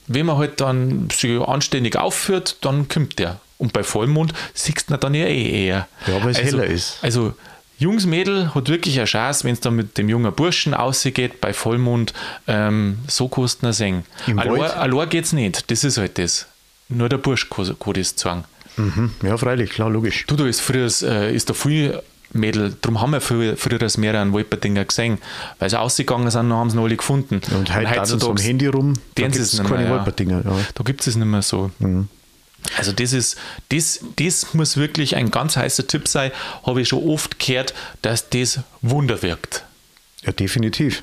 wenn 0.06 0.26
man 0.26 0.36
halt 0.36 0.60
dann 0.60 1.08
sich 1.10 1.40
anständig 1.40 1.96
aufführt, 1.96 2.56
dann 2.60 2.88
kommt 2.88 3.18
der. 3.18 3.40
Und 3.58 3.72
bei 3.72 3.82
Vollmond 3.82 4.32
siehst 4.54 4.90
du 4.90 4.96
dann 4.96 5.14
ja 5.14 5.26
eh 5.26 5.66
eher. 5.66 5.88
Ja, 6.06 6.22
weil 6.24 6.30
es 6.30 6.38
also, 6.38 6.58
heller 6.58 6.66
ist. 6.66 6.98
Also, 7.02 7.34
Jungs 7.78 8.06
Mädel 8.06 8.54
hat 8.54 8.68
wirklich 8.68 8.96
eine 8.98 9.06
Chance, 9.06 9.44
wenn 9.44 9.54
es 9.54 9.60
dann 9.60 9.74
mit 9.74 9.98
dem 9.98 10.08
jungen 10.08 10.32
Burschen 10.32 10.72
ausgeht, 10.72 11.40
bei 11.40 11.52
Vollmond, 11.52 12.12
ähm, 12.46 12.98
so 13.08 13.28
kannst 13.28 13.62
du 13.62 13.66
ihn 13.66 13.72
singen. 13.72 14.04
Im 14.26 14.38
Allein, 14.38 14.62
allein 14.62 15.08
geht's 15.08 15.32
nicht, 15.32 15.70
das 15.70 15.82
ist 15.82 15.98
halt 15.98 16.18
das. 16.18 16.46
Nur 16.88 17.08
der 17.08 17.18
Bursch 17.18 17.50
kann, 17.50 17.76
kann 17.78 17.94
das 17.94 18.14
sagen. 18.16 18.44
Mhm. 18.76 19.12
Ja, 19.22 19.36
freilich, 19.36 19.70
klar, 19.70 19.90
logisch. 19.90 20.24
Du, 20.26 20.36
da 20.36 20.46
ist 20.46 20.60
früher 20.60 20.88
äh, 21.02 21.34
ist 21.34 21.50
da 21.50 21.54
viel 21.54 22.00
Mädel, 22.32 22.76
darum 22.80 23.00
haben 23.00 23.12
wir 23.12 23.20
früher, 23.20 23.56
früher 23.56 23.78
das 23.78 23.96
mehr 23.96 24.14
an 24.14 24.32
Wolperdinger 24.32 24.84
gesehen, 24.84 25.18
weil 25.58 25.70
sie 25.70 25.78
ausgegangen 25.78 26.30
sind, 26.30 26.50
dann 26.50 26.58
haben 26.58 26.70
sie 26.70 26.76
noch 26.76 26.84
alle 26.84 26.96
gefunden. 26.96 27.40
Und 27.56 27.74
heute 27.74 27.90
hat 27.90 28.06
so 28.06 28.30
am 28.30 28.36
Handy 28.36 28.66
rum, 28.66 28.94
da 29.14 29.22
gibt 29.22 29.36
es 29.36 29.56
keine 29.62 29.84
mehr. 29.84 29.90
Wolperdinger. 29.90 30.42
Ja. 30.44 30.56
Da 30.74 30.84
gibt 30.84 31.06
es 31.06 31.14
nicht 31.14 31.26
mehr 31.26 31.42
so. 31.42 31.70
Also 32.76 32.92
das 32.92 33.12
ist, 33.12 33.36
das, 33.70 34.00
das 34.16 34.54
muss 34.54 34.76
wirklich 34.76 35.16
ein 35.16 35.30
ganz 35.30 35.56
heißer 35.56 35.86
Tipp 35.86 36.08
sein, 36.08 36.30
habe 36.64 36.80
ich 36.80 36.88
schon 36.88 37.06
oft 37.08 37.38
gehört, 37.38 37.74
dass 38.02 38.30
das 38.30 38.60
Wunder 38.80 39.22
wirkt. 39.22 39.64
ja, 40.24 40.32
definitiv. 40.32 41.02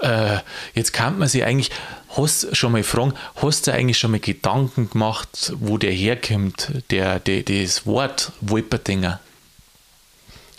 Äh, 0.00 0.38
jetzt 0.74 0.92
kann 0.92 1.18
man 1.18 1.28
sich 1.28 1.44
eigentlich, 1.44 1.70
hast 2.16 2.56
schon 2.56 2.72
mal 2.72 2.82
fragen, 2.82 3.14
hast 3.36 3.66
du 3.66 3.72
eigentlich 3.72 3.98
schon 3.98 4.12
mal 4.12 4.20
Gedanken 4.20 4.90
gemacht, 4.90 5.52
wo 5.56 5.78
der 5.78 5.92
herkommt, 5.92 6.70
der, 6.90 7.18
der, 7.20 7.42
das 7.42 7.86
Wort 7.86 8.32
Wolperdinger? 8.40 9.20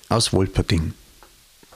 Aus 0.10 0.34
Wolperding. 0.34 0.94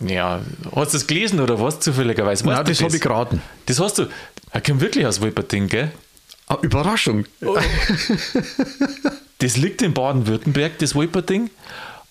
Ja, 0.01 0.41
hast 0.75 0.93
du 0.93 0.97
das 0.97 1.07
gelesen 1.07 1.39
oder 1.39 1.59
was 1.59 1.79
zufälligerweise? 1.79 2.45
Weißt 2.45 2.55
Nein, 2.57 2.65
das 2.65 2.81
habe 2.81 2.95
ich 2.95 3.01
geraten. 3.01 3.41
Das 3.65 3.79
hast 3.79 3.97
du. 3.97 4.07
Er 4.51 4.61
kommt 4.61 4.81
wirklich 4.81 5.05
aus 5.05 5.19
Wolperding, 5.21 5.67
gell? 5.67 5.91
Ah, 6.47 6.57
Überraschung. 6.61 7.25
Das 9.41 9.55
liegt 9.55 9.81
in 9.81 9.93
Baden-Württemberg, 9.93 10.79
das 10.79 10.95
Wolperding. 10.95 11.49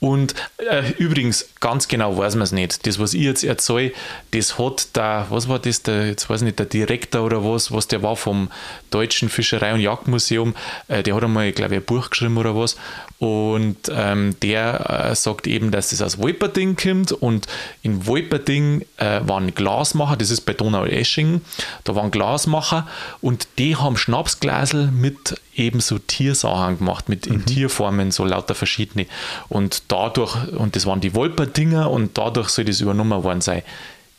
Und 0.00 0.34
äh, 0.58 0.92
übrigens, 0.98 1.48
ganz 1.58 1.88
genau 1.88 2.16
weiß 2.16 2.36
man 2.36 2.44
es 2.44 2.52
nicht. 2.52 2.86
Das, 2.86 3.00
was 3.00 3.14
ich 3.14 3.22
jetzt 3.22 3.42
erzähle, 3.42 3.92
das 4.30 4.58
hat 4.58 4.88
da, 4.92 5.26
was 5.30 5.48
war 5.48 5.58
das, 5.58 5.82
der, 5.82 6.06
jetzt 6.06 6.30
weiß 6.30 6.42
ich 6.42 6.46
nicht, 6.46 6.58
der 6.58 6.66
Direktor 6.66 7.22
oder 7.22 7.44
was, 7.44 7.72
was 7.72 7.88
der 7.88 8.02
war 8.02 8.14
vom 8.14 8.48
Deutschen 8.90 9.28
Fischerei- 9.28 9.74
und 9.74 9.80
Jagdmuseum, 9.80 10.54
äh, 10.86 11.02
der 11.02 11.16
hat 11.16 11.24
einmal, 11.24 11.50
glaube 11.50 11.74
ich, 11.74 11.80
ein 11.80 11.84
Buch 11.84 12.10
geschrieben 12.10 12.38
oder 12.38 12.54
was. 12.54 12.76
Und 13.18 13.76
ähm, 13.90 14.36
der 14.40 15.10
äh, 15.10 15.14
sagt 15.16 15.48
eben, 15.48 15.72
dass 15.72 15.90
das 15.90 16.00
aus 16.02 16.18
Wolperding 16.18 16.76
kommt 16.76 17.10
und 17.10 17.48
in 17.82 18.06
Wolperding 18.06 18.84
äh, 18.98 19.20
waren 19.24 19.52
Glasmacher, 19.52 20.16
das 20.16 20.30
ist 20.30 20.42
bei 20.42 20.52
Donau-Eschingen, 20.52 21.40
da 21.82 21.96
waren 21.96 22.12
Glasmacher 22.12 22.86
und 23.20 23.48
die 23.58 23.74
haben 23.74 23.96
Schnapsglasel 23.96 24.92
mit 24.92 25.40
eben 25.58 25.80
so 25.80 25.98
Tiersachen 25.98 26.78
gemacht, 26.78 27.08
mit 27.08 27.26
in 27.26 27.44
Tierformen, 27.44 28.10
so 28.10 28.24
lauter 28.24 28.54
verschiedene. 28.54 29.06
Und 29.48 29.82
dadurch, 29.88 30.36
und 30.52 30.76
das 30.76 30.86
waren 30.86 31.00
die 31.00 31.14
Wolperdinger 31.14 31.90
und 31.90 32.16
dadurch 32.16 32.48
soll 32.50 32.64
das 32.64 32.80
übernommen 32.80 33.22
worden 33.22 33.40
sein. 33.40 33.62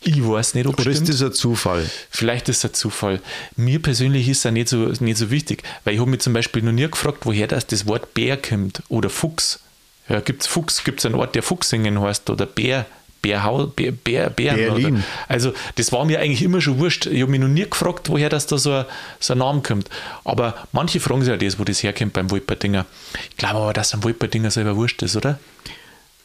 Ich 0.02 0.26
weiß 0.26 0.54
nicht, 0.54 0.66
ob 0.66 0.76
Oder 0.76 0.94
stimmt. 0.94 1.10
ist 1.10 1.22
das 1.22 1.30
ein 1.30 1.34
Zufall? 1.34 1.90
Vielleicht 2.10 2.48
ist 2.48 2.60
es 2.60 2.72
ein 2.72 2.74
Zufall. 2.74 3.22
Mir 3.58 3.82
persönlich 3.82 4.30
ist 4.30 4.46
es 4.46 4.52
nicht 4.52 4.70
so, 4.70 4.94
nicht 5.00 5.18
so 5.18 5.30
wichtig, 5.30 5.64
weil 5.84 5.96
ich 5.96 6.00
habe 6.00 6.10
mich 6.10 6.22
zum 6.22 6.34
Beispiel 6.34 6.62
noch 6.62 6.72
nie 6.72 6.90
gefragt, 6.90 7.20
woher 7.24 7.48
das, 7.48 7.68
das 7.68 7.86
Wort 7.86 8.14
Bär 8.14 8.38
kommt 8.38 8.82
oder 8.88 9.10
Fuchs. 9.10 9.60
Ja, 10.08 10.22
gibt 10.22 10.42
es 10.44 10.48
Fuchs, 10.48 10.84
gibt 10.84 11.00
es 11.00 11.06
einen 11.06 11.16
Ort, 11.16 11.36
der 11.36 11.44
Fuchsingen 11.44 12.00
heißt 12.00 12.30
oder 12.30 12.46
Bär, 12.46 12.86
Bärhau, 13.22 13.68
Bär, 13.68 13.92
Bär, 13.92 14.30
Bären 14.30 14.58
Berlin. 14.58 14.94
Oder, 14.96 15.04
also 15.28 15.54
das 15.76 15.92
war 15.92 16.06
mir 16.06 16.20
eigentlich 16.20 16.42
immer 16.42 16.62
schon 16.62 16.80
wurscht. 16.80 17.06
Ich 17.08 17.22
habe 17.22 17.32
mich 17.32 17.40
noch 17.40 17.48
nie 17.48 17.70
gefragt, 17.70 18.10
woher 18.10 18.30
das 18.30 18.48
da 18.48 18.58
so, 18.58 18.72
ein- 18.72 18.86
so 19.20 19.34
ein 19.34 19.40
Name 19.40 19.62
kommt. 19.62 19.90
Aber 20.24 20.56
manche 20.72 21.00
fragen 21.00 21.22
sich 21.22 21.30
ja 21.32 21.38
das, 21.38 21.60
wo 21.60 21.64
das 21.64 21.84
herkommt 21.84 22.14
beim 22.14 22.32
Wolperdinger. 22.32 22.86
Ich 23.30 23.38
glaube 23.38 23.56
aber, 23.60 23.74
dass 23.74 23.94
ein 23.94 24.04
Wolperdinger 24.04 24.52
selber 24.52 24.76
wurscht 24.76 25.02
ist, 25.04 25.16
oder? 25.16 25.40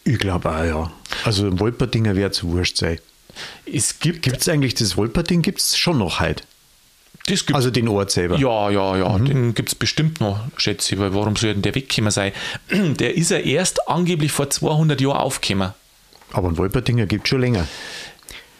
Ich 0.04 0.18
glaube 0.18 0.50
auch, 0.50 0.64
ja. 0.64 0.92
Also 1.24 1.46
ein 1.46 1.58
Wolperdinger 1.60 2.14
wird 2.16 2.34
zu 2.34 2.48
wurscht 2.52 2.76
sein. 2.76 2.98
Es 3.70 3.98
gibt, 3.98 4.22
Gibt 4.22 4.40
es 4.42 4.48
eigentlich 4.48 4.74
das 4.74 4.96
Wolperding? 4.96 5.42
Gibt 5.42 5.60
es 5.60 5.76
schon 5.76 5.98
noch 5.98 6.20
das 7.26 7.46
gibt 7.46 7.54
Also 7.56 7.70
den 7.70 7.88
Ort 7.88 8.10
selber. 8.10 8.36
Ja, 8.36 8.68
ja, 8.68 8.96
ja, 8.98 9.18
den 9.18 9.54
gibt 9.54 9.70
es 9.70 9.74
bestimmt 9.74 10.20
noch, 10.20 10.40
schätze 10.58 10.94
ich, 10.94 11.00
weil 11.00 11.14
warum 11.14 11.36
soll 11.36 11.54
denn 11.54 11.62
der 11.62 11.74
weggekommen 11.74 12.10
sein? 12.10 12.32
Der 12.70 13.14
ist 13.16 13.30
ja 13.30 13.38
erst 13.38 13.88
angeblich 13.88 14.30
vor 14.30 14.50
200 14.50 15.00
Jahren 15.00 15.16
aufgekommen. 15.16 15.72
Aber 16.34 16.48
ein 16.48 16.58
Wolperdinger 16.58 17.06
gibt 17.06 17.24
es 17.24 17.30
schon 17.30 17.40
länger. 17.40 17.66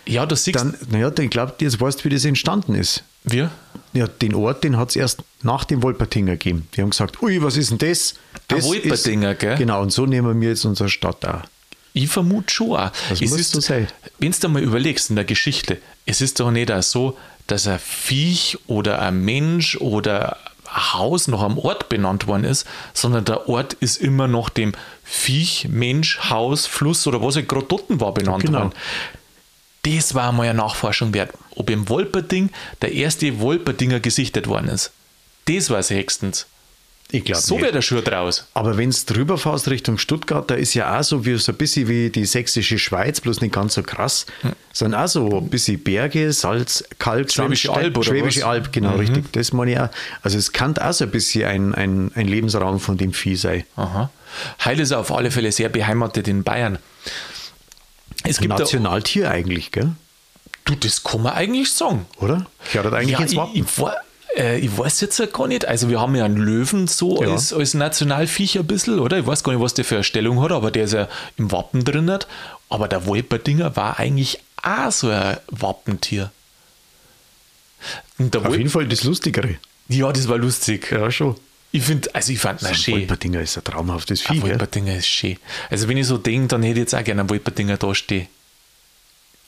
Ja, 0.07 0.27
das 0.27 0.45
siehst 0.45 0.61
Dann, 0.61 0.77
naja, 0.91 1.11
ich 1.19 1.31
glaube, 1.31 1.55
jetzt 1.59 1.81
weißt 1.81 2.01
du, 2.01 2.05
wie 2.05 2.09
das 2.11 2.25
entstanden 2.25 2.75
ist. 2.75 3.03
wir. 3.25 3.51
Ja, 3.93 4.07
den 4.07 4.35
Ort, 4.35 4.65
den 4.65 4.77
hat 4.77 4.91
es 4.91 4.97
erst 4.97 5.23
nach 5.43 5.65
dem 5.65 5.83
Wolpertinger 5.83 6.33
gegeben. 6.33 6.69
Die 6.75 6.83
haben 6.83 6.91
gesagt, 6.91 7.23
ui, 7.23 7.43
was 7.43 7.57
ist 7.57 7.71
denn 7.71 7.79
das? 7.79 8.15
Ein 8.15 8.41
das 8.49 8.65
Wolpertinger, 8.65 9.33
ist, 9.33 9.39
gell? 9.41 9.57
Genau, 9.57 9.83
und 9.83 9.93
so 9.93 10.07
nehmen 10.07 10.41
wir 10.41 10.49
jetzt 10.49 10.65
unsere 10.65 10.89
Stadt 10.89 11.25
auch. 11.25 11.41
Ich 11.95 12.09
vermute 12.09 12.53
schon 12.53 12.77
auch. 12.77 12.91
Das 13.09 13.21
es 13.21 13.31
muss 13.31 13.41
ist, 13.41 13.53
so 13.53 13.61
sein. 13.61 13.89
Wenn 14.19 14.33
du 14.33 14.39
dir 14.39 14.49
mal 14.49 14.63
überlegst 14.63 15.11
in 15.11 15.17
der 15.17 15.25
Geschichte, 15.25 15.79
es 16.07 16.21
ist 16.21 16.39
doch 16.41 16.51
nicht 16.51 16.71
auch 16.71 16.83
so, 16.83 17.17
dass 17.47 17.67
ein 17.67 17.79
Viech 17.79 18.59
oder 18.67 19.01
ein 19.01 19.25
Mensch 19.25 19.77
oder 19.77 20.37
ein 20.37 20.43
Haus 20.75 21.29
nach 21.29 21.43
einem 21.43 21.59
Ort 21.59 21.89
benannt 21.89 22.27
worden 22.27 22.45
ist, 22.45 22.67
sondern 22.93 23.25
der 23.25 23.49
Ort 23.49 23.75
ist 23.75 23.97
immer 23.97 24.27
nach 24.29 24.51
dem 24.51 24.73
Viech, 25.05 25.69
Mensch, 25.71 26.19
Haus, 26.31 26.67
Fluss 26.67 27.07
oder 27.07 27.23
was 27.23 27.37
er 27.37 27.43
gerade 27.43 27.67
dort 27.67 27.85
war 27.89 28.13
benannt 28.13 28.45
Genau. 28.45 28.59
worden. 28.59 28.73
Das 29.83 30.15
war 30.15 30.33
mal 30.33 30.45
eine 30.49 30.55
Nachforschung 30.55 31.13
wert, 31.15 31.33
ob 31.57 31.69
im 31.71 31.89
Wolperding 31.89 32.51
der 32.83 32.93
erste 32.93 33.39
Wolperdinger 33.41 34.01
gesichtet 34.01 34.47
worden 34.47 34.69
ist. 34.69 34.93
Das 35.47 35.69
war 35.71 35.79
es 35.79 35.91
höchstens. 35.91 36.47
Ich 37.17 37.25
glaube 37.25 37.41
So 37.41 37.61
wäre 37.61 37.71
der 37.71 37.81
Schuh 37.83 38.01
draus. 38.01 38.47
Aber 38.55 38.77
wenn 38.77 38.89
es 38.89 39.07
drüber 39.07 39.39
fährst 39.39 39.69
Richtung 39.69 39.99
Stuttgart, 39.99 40.51
da 40.51 40.57
ist 40.57 40.75
ja 40.75 40.99
auch 40.99 41.05
so 41.05 41.25
wie 41.25 41.37
so 41.39 41.53
ein 41.53 41.59
bisschen 41.59 41.87
wie 41.87 42.11
die 42.11 42.25
sächsische 42.25 42.77
Schweiz, 42.77 43.21
bloß 43.21 43.41
nicht 43.41 43.55
ganz 43.55 43.75
so 43.75 43.85
krass. 43.85 44.27
Sind 44.73 44.95
auch 44.95 45.07
so 45.07 45.39
ein 45.39 45.49
bisschen 45.49 45.81
Berge, 45.81 46.33
Salz, 46.33 46.83
Kalk, 46.99 47.31
Schwäbische 47.31 47.69
Sandstein- 47.69 47.85
Alb 47.85 47.97
oder 47.99 48.07
Schwäbische 48.07 48.41
was? 48.41 48.47
Alb, 48.49 48.73
genau, 48.73 48.97
richtig. 48.97 49.33
Das 49.33 49.53
meine 49.53 49.73
ich 49.73 49.79
auch. 49.79 49.91
Also 50.23 50.39
es 50.39 50.53
kann 50.53 50.77
auch 50.79 50.93
so 50.93 51.05
ein 51.05 51.11
bisschen 51.13 51.45
ein, 51.45 51.75
ein, 51.75 52.11
ein 52.17 52.27
Lebensraum 52.27 52.81
von 52.81 52.97
dem 52.97 53.13
Vieh 53.13 53.37
sein. 53.37 53.63
Aha. 53.77 54.11
Heil 54.65 54.81
ist 54.81 54.91
auf 54.93 55.13
alle 55.13 55.31
Fälle 55.31 55.53
sehr 55.53 55.69
beheimatet 55.69 56.27
in 56.27 56.43
Bayern. 56.43 56.79
Es 58.25 58.39
gibt 58.39 58.49
Nationaltier 58.59 59.31
eigentlich, 59.31 59.71
gell? 59.71 59.93
du, 60.65 60.75
das 60.75 61.05
kann 61.05 61.23
man 61.23 61.35
eigentlich 61.35 61.71
sagen. 61.73 62.07
Oder? 62.19 62.47
Gehört 62.73 62.87
das 62.87 62.95
eigentlich 62.95 63.11
ja, 63.13 63.21
ins 63.21 63.33
ich, 63.33 63.39
Wappen. 63.39 63.55
ich, 63.55 63.79
wa- 63.79 63.95
äh, 64.37 64.59
ich 64.59 64.77
weiß 64.77 65.01
jetzt 65.01 65.19
ja 65.19 65.27
gar 65.27 65.47
nicht. 65.49 65.67
Also, 65.67 65.89
wir 65.89 66.01
haben 66.01 66.15
ja 66.17 66.25
einen 66.25 66.37
Löwen 66.37 66.87
so 66.89 67.23
Ja. 67.23 67.33
als, 67.33 67.53
als 67.53 67.75
Nationalviech 67.75 68.59
ein 68.59 68.67
bisschen, 68.67 68.99
oder? 68.99 69.19
Ich 69.19 69.27
weiß 69.27 69.43
gar 69.45 69.53
nicht, 69.53 69.63
was 69.63 69.75
der 69.75 69.85
für 69.85 69.97
eine 69.97 70.05
Stellung 70.05 70.41
hat, 70.43 70.53
aber 70.53 70.71
der 70.71 70.85
ist 70.85 70.93
ja 70.95 71.09
im 71.37 71.51
Wappen 71.53 71.85
drin. 71.85 72.11
Hat. 72.11 72.27
Aber 72.69 72.89
der 72.89 73.07
Wolperdinger 73.07 73.77
war 73.77 73.99
eigentlich 73.99 74.41
auch 74.63 74.91
so 74.91 75.09
ein 75.11 75.37
Wappentier. 75.51 76.31
Auf 78.19 78.45
Wolp 78.45 78.57
jeden 78.57 78.71
Fall 78.71 78.87
das 78.89 79.05
Lustigere. 79.05 79.57
ja, 79.89 80.11
das 80.13 80.29
war 80.29 80.39
lustig. 80.39 80.91
Ja, 80.91 81.11
schon. 81.11 81.37
Ich 81.73 81.83
finde, 81.83 82.15
also 82.15 82.33
ich 82.33 82.39
fand 82.39 82.63
ihn 82.63 82.67
So 82.67 82.69
ein 82.71 82.75
schön. 82.77 82.95
Wolperdinger 83.01 83.41
ist 83.41 83.57
ein 83.59 83.65
traumhaftes 83.65 84.25
Ein 84.27 84.35
Vieh, 84.37 84.41
gell? 84.41 84.51
Wolperdinger 84.51 84.97
ist 84.97 85.09
schön. 85.09 85.37
Also, 85.71 85.89
wenn 85.89 85.97
ich 85.97 86.07
so 86.07 86.19
denke, 86.19 86.49
dann 86.49 86.63
hätte 86.63 86.75
ich 86.75 86.85
jetzt 86.85 86.95
auch 86.95 87.03
gerne 87.05 87.23
einen 87.23 87.31
Wolperdinger 87.31 87.77
da 87.77 87.95
stehen. 87.95 88.29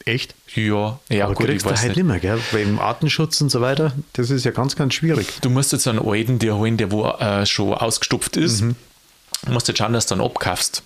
Echt? 0.07 0.35
Ja, 0.55 0.99
ja 1.11 1.25
Aber 1.27 1.35
gut, 1.35 1.45
ich 1.47 1.51
kriegst 1.51 1.67
du 1.67 1.71
weiß 1.71 1.83
halt 1.83 1.97
nicht. 1.97 2.07
mehr, 2.07 2.19
gell? 2.21 2.39
Weil 2.53 2.63
im 2.63 2.79
Artenschutz 2.79 3.41
und 3.43 3.51
so 3.51 3.61
weiter, 3.61 3.93
das 4.15 4.31
ist 4.31 4.45
ja 4.45 4.53
ganz, 4.53 4.75
ganz 4.77 4.95
schwierig. 4.95 5.27
Du 5.43 5.51
musst 5.51 5.73
jetzt 5.73 5.87
einen 5.89 5.99
alten 5.99 6.39
dir 6.39 6.55
holen, 6.57 6.77
der 6.79 6.91
wo 6.93 7.07
äh, 7.07 7.45
schon 7.45 7.75
ausgestopft 7.75 8.37
ist. 8.39 8.63
Mhm. 8.63 8.77
Du 9.45 9.53
musst 9.53 9.69
jetzt 9.69 9.79
schauen, 9.79 9.93
dass 9.93 10.07
du 10.07 10.15
dann 10.15 10.25
abkaufst. 10.25 10.83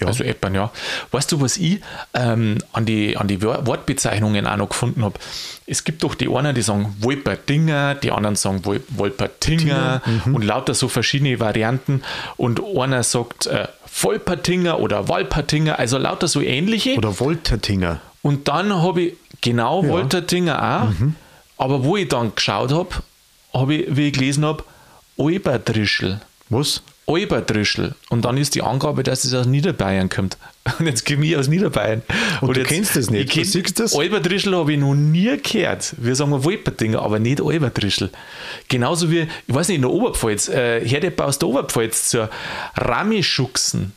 Ja. 0.00 0.08
Also 0.08 0.24
etwa, 0.24 0.48
ja. 0.50 0.72
Weißt 1.12 1.30
du, 1.30 1.40
was 1.40 1.56
ich 1.56 1.80
ähm, 2.14 2.58
an, 2.72 2.84
die, 2.84 3.16
an 3.16 3.28
die 3.28 3.40
Wor- 3.42 3.64
Wortbezeichnungen 3.64 4.44
auch 4.46 4.56
noch 4.56 4.68
gefunden 4.70 5.04
habe? 5.04 5.18
Es 5.66 5.84
gibt 5.84 6.02
doch 6.02 6.16
die 6.16 6.28
einen, 6.28 6.52
die 6.54 6.62
sagen 6.62 6.96
Wolperdinger, 6.98 7.94
die 7.94 8.10
anderen 8.10 8.34
sagen 8.34 8.64
Wol 8.64 8.82
Wolpertinger 8.88 10.02
Mhm. 10.26 10.34
und 10.34 10.42
lauter 10.42 10.74
so 10.74 10.88
verschiedene 10.88 11.38
Varianten. 11.38 12.02
Und 12.36 12.60
einer 12.76 13.04
sagt 13.04 13.46
äh, 13.46 13.68
Volpertinger 13.96 14.80
oder 14.80 15.08
Walpertinger, 15.08 15.78
also 15.78 15.98
lauter 15.98 16.26
so 16.26 16.40
ähnliche. 16.40 16.96
Oder 16.96 17.20
Woltertinger. 17.20 18.00
Und 18.22 18.48
dann 18.48 18.74
habe 18.82 19.02
ich 19.02 19.14
genau 19.40 19.82
Ja. 19.82 19.86
Mhm. 19.88 19.92
Woltertinger 19.92 20.82
auch, 20.82 21.62
aber 21.62 21.84
wo 21.84 21.96
ich 21.96 22.08
dann 22.08 22.34
geschaut 22.34 22.72
habe, 22.72 22.88
habe 23.52 23.74
ich, 23.74 23.96
wie 23.96 24.08
ich 24.08 24.12
gelesen 24.12 24.44
habe, 24.44 24.64
Alberdrischl. 25.16 26.20
Was? 26.48 26.82
Alberdrischl. 27.06 27.94
Und 28.10 28.24
dann 28.24 28.36
ist 28.36 28.56
die 28.56 28.62
Angabe, 28.62 29.04
dass 29.04 29.22
es 29.24 29.32
aus 29.32 29.46
Niederbayern 29.46 30.08
kommt. 30.08 30.38
Und 30.78 30.86
jetzt 30.86 31.06
komme 31.06 31.26
ich 31.26 31.36
aus 31.36 31.48
Niederbayern. 31.48 32.02
Und 32.40 32.56
du 32.56 32.60
jetzt, 32.60 32.68
kennst 32.68 32.96
das 32.96 33.10
nicht. 33.10 33.24
Ich 33.24 33.30
kenn, 33.30 33.42
Du 33.42 33.48
siehst 33.48 33.80
das? 33.80 33.94
Alberdrischl 33.94 34.54
habe 34.56 34.72
ich 34.72 34.78
noch 34.78 34.94
nie 34.94 35.36
gehört. 35.42 35.94
Wir 35.98 36.14
sagen 36.14 36.42
Wolperdinger, 36.42 37.02
aber 37.02 37.18
nicht 37.18 37.42
Alberdrischl. 37.42 38.10
Genauso 38.68 39.10
wie, 39.10 39.26
ich 39.46 39.54
weiß 39.54 39.68
nicht, 39.68 39.76
in 39.76 39.82
der 39.82 39.90
Oberpfalz, 39.90 40.48
äh, 40.48 40.86
Herdep 40.86 41.20
aus 41.20 41.38
der 41.38 41.48
Oberpfalz 41.48 42.08
zur 42.08 42.30
Ramischuxen. 42.76 43.92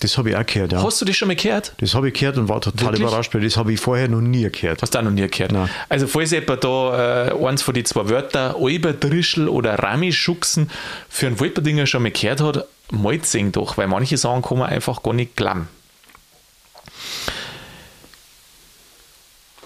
Das 0.00 0.18
habe 0.18 0.30
ich 0.30 0.36
auch 0.36 0.44
gehört, 0.44 0.72
ja. 0.72 0.82
Hast 0.82 1.00
du 1.00 1.04
das 1.04 1.16
schon 1.16 1.28
mal 1.28 1.36
gehört? 1.36 1.72
Das 1.78 1.94
habe 1.94 2.08
ich 2.08 2.14
gehört 2.14 2.36
und 2.36 2.48
war 2.48 2.60
total 2.60 2.88
Wirklich? 2.88 3.02
überrascht, 3.02 3.34
weil 3.34 3.40
das 3.40 3.56
habe 3.56 3.72
ich 3.72 3.80
vorher 3.80 4.08
noch 4.08 4.20
nie 4.20 4.48
gehört. 4.50 4.82
Hast 4.82 4.94
du 4.94 4.98
auch 4.98 5.02
noch 5.02 5.10
nie 5.10 5.26
gehört? 5.26 5.52
Nein. 5.52 5.70
Also, 5.88 6.06
falls 6.06 6.30
jemand 6.30 6.62
da 6.62 7.28
äh, 7.28 7.44
eins 7.44 7.62
von 7.62 7.74
den 7.74 7.84
zwei 7.84 8.08
Wörtern 8.08 8.54
Alberdrischl 8.60 9.48
oder 9.48 9.78
Ramischuxen 9.78 10.70
für 11.08 11.26
einen 11.26 11.40
Wolperdinger 11.40 11.86
schon 11.86 12.02
mal 12.02 12.10
gehört 12.12 12.40
hat, 12.40 12.66
malt 12.90 13.22
doch, 13.56 13.78
weil 13.78 13.86
manche 13.88 14.16
Sachen 14.16 14.42
kann 14.42 14.58
man 14.58 14.68
einfach 14.68 15.02
gar 15.02 15.14
nicht 15.14 15.36
glauben. 15.36 15.68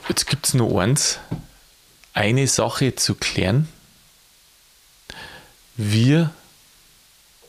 Jetzt 0.08 0.26
gibt 0.26 0.46
es 0.46 0.54
noch 0.54 0.78
eins, 0.78 1.18
eine 2.14 2.46
Sache 2.46 2.94
zu 2.94 3.14
klären. 3.14 3.68
Wie 5.76 6.26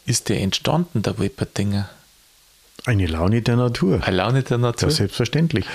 ist 0.06 0.30
der 0.30 0.41
entstanden, 0.41 1.02
der 1.02 1.17
Wolperdinger? 1.17 1.89
Eine 2.86 3.08
Laune 3.08 3.41
der 3.41 3.56
Natur. 3.56 4.02
Eine 4.04 4.17
Laune 4.17 4.43
der 4.43 4.58
Natur? 4.58 4.89
Ja, 4.89 4.95
selbstverständlich. 4.95 5.65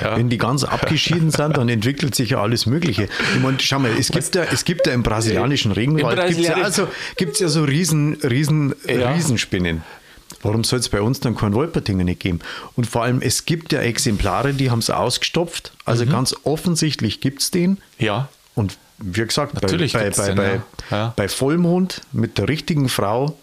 Ja. 0.00 0.16
Wenn 0.16 0.28
die 0.30 0.38
ganz 0.38 0.64
abgeschieden 0.64 1.30
sind, 1.30 1.56
dann 1.56 1.68
entwickelt 1.68 2.14
sich 2.14 2.30
ja 2.30 2.42
alles 2.42 2.66
Mögliche. 2.66 3.08
Ich 3.34 3.40
meine, 3.40 3.58
schau 3.60 3.78
mal, 3.78 3.90
es 3.98 4.10
gibt 4.10 4.34
ja, 4.34 4.44
es 4.44 4.64
gibt 4.64 4.86
ja 4.86 4.92
im 4.92 5.02
brasilianischen 5.02 5.72
Regenwald 5.72 6.18
Im 6.18 6.28
gibt's 6.28 6.48
ja, 6.48 6.54
also, 6.54 6.88
gibt's 7.16 7.40
ja 7.40 7.48
so 7.48 7.64
riesen, 7.64 8.14
riesen 8.22 8.74
Ja. 8.86 9.12
Riesenspinnen. 9.12 9.82
Warum 10.42 10.64
soll 10.64 10.78
es 10.78 10.88
bei 10.88 11.00
uns 11.00 11.20
dann 11.20 11.36
keinen 11.36 11.54
Wolpertinger 11.54 12.04
nicht 12.04 12.20
geben? 12.20 12.40
Und 12.76 12.86
vor 12.86 13.02
allem, 13.02 13.20
es 13.20 13.44
gibt 13.44 13.72
ja 13.72 13.80
Exemplare, 13.80 14.54
die 14.54 14.70
haben 14.70 14.78
es 14.78 14.90
ausgestopft. 14.90 15.72
Mhm. 15.74 15.80
Also 15.84 16.06
ganz 16.06 16.34
offensichtlich 16.44 17.20
gibt 17.20 17.42
es 17.42 17.50
den. 17.50 17.78
Ja, 17.98 18.28
Und 18.54 18.78
wie 18.98 19.26
gesagt, 19.26 19.54
Natürlich 19.54 19.92
bei, 19.92 20.10
bei, 20.10 20.26
den, 20.28 20.36
bei, 20.36 20.60
ja. 20.90 21.12
Bei 21.16 21.28
Vollmond 21.28 22.02
mit 22.12 22.38
der 22.38 22.48
richtigen 22.48 22.88
Frau 22.88 23.36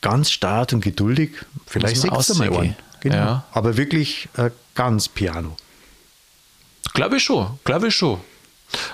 ganz 0.00 0.30
stark 0.30 0.72
und 0.72 0.82
geduldig, 0.82 1.30
vielleicht 1.66 2.00
sechs 2.00 2.34
mal 2.34 2.52
einen. 2.52 2.76
Genau. 3.00 3.16
Ja. 3.16 3.44
Aber 3.52 3.76
wirklich 3.76 4.28
äh, 4.36 4.50
ganz 4.74 5.08
piano. 5.08 5.56
Glaube 6.94 7.16
ich 7.16 7.24
schon, 7.24 7.58
glaube 7.64 7.88
ich 7.88 7.96
schon. 7.96 8.20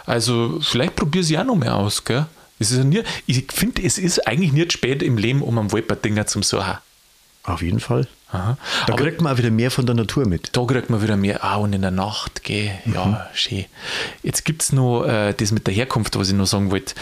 Also 0.07 0.59
vielleicht 0.63 0.97
probiere 0.97 1.25
ich 1.25 1.39
auch 1.39 1.45
noch 1.45 1.57
mehr 1.57 1.75
aus, 1.75 2.05
gell? 2.05 2.27
Es 2.59 2.73
ist 2.73 2.85
nie, 2.85 3.03
ich 3.27 3.45
finde, 3.53 3.83
es 3.83 3.99
ist 3.99 4.27
eigentlich 4.27 4.53
nicht 4.53 4.73
spät 4.73 5.03
im 5.03 5.17
Leben, 5.17 5.43
um 5.43 5.59
einen 5.59 5.71
Wolperdinger 5.71 6.27
zum 6.27 6.43
Suchen. 6.43 6.79
Auf 7.49 7.63
jeden 7.63 7.81
Fall. 7.81 8.07
Aha. 8.31 8.59
Da 8.87 8.93
Aber 8.93 9.03
kriegt 9.03 9.23
man 9.23 9.33
auch 9.33 9.39
wieder 9.39 9.51
mehr 9.51 9.71
von 9.71 9.87
der 9.87 9.95
Natur 9.95 10.27
mit. 10.27 10.55
da 10.55 10.65
kriegt 10.65 10.91
man 10.91 11.03
wieder 11.03 11.17
mehr, 11.17 11.43
ah, 11.43 11.57
und 11.57 11.73
in 11.73 11.81
der 11.81 11.91
Nacht, 11.91 12.45
geh, 12.45 12.71
ja, 12.93 13.27
schön. 13.33 13.65
Jetzt 14.23 14.45
gibt 14.45 14.63
es 14.63 14.73
noch 14.73 15.05
äh, 15.05 15.33
das 15.33 15.51
mit 15.51 15.67
der 15.67 15.73
Herkunft, 15.73 16.19
was 16.19 16.29
ich 16.29 16.35
noch 16.35 16.47
sagen 16.47 16.71
wollte. 16.71 16.95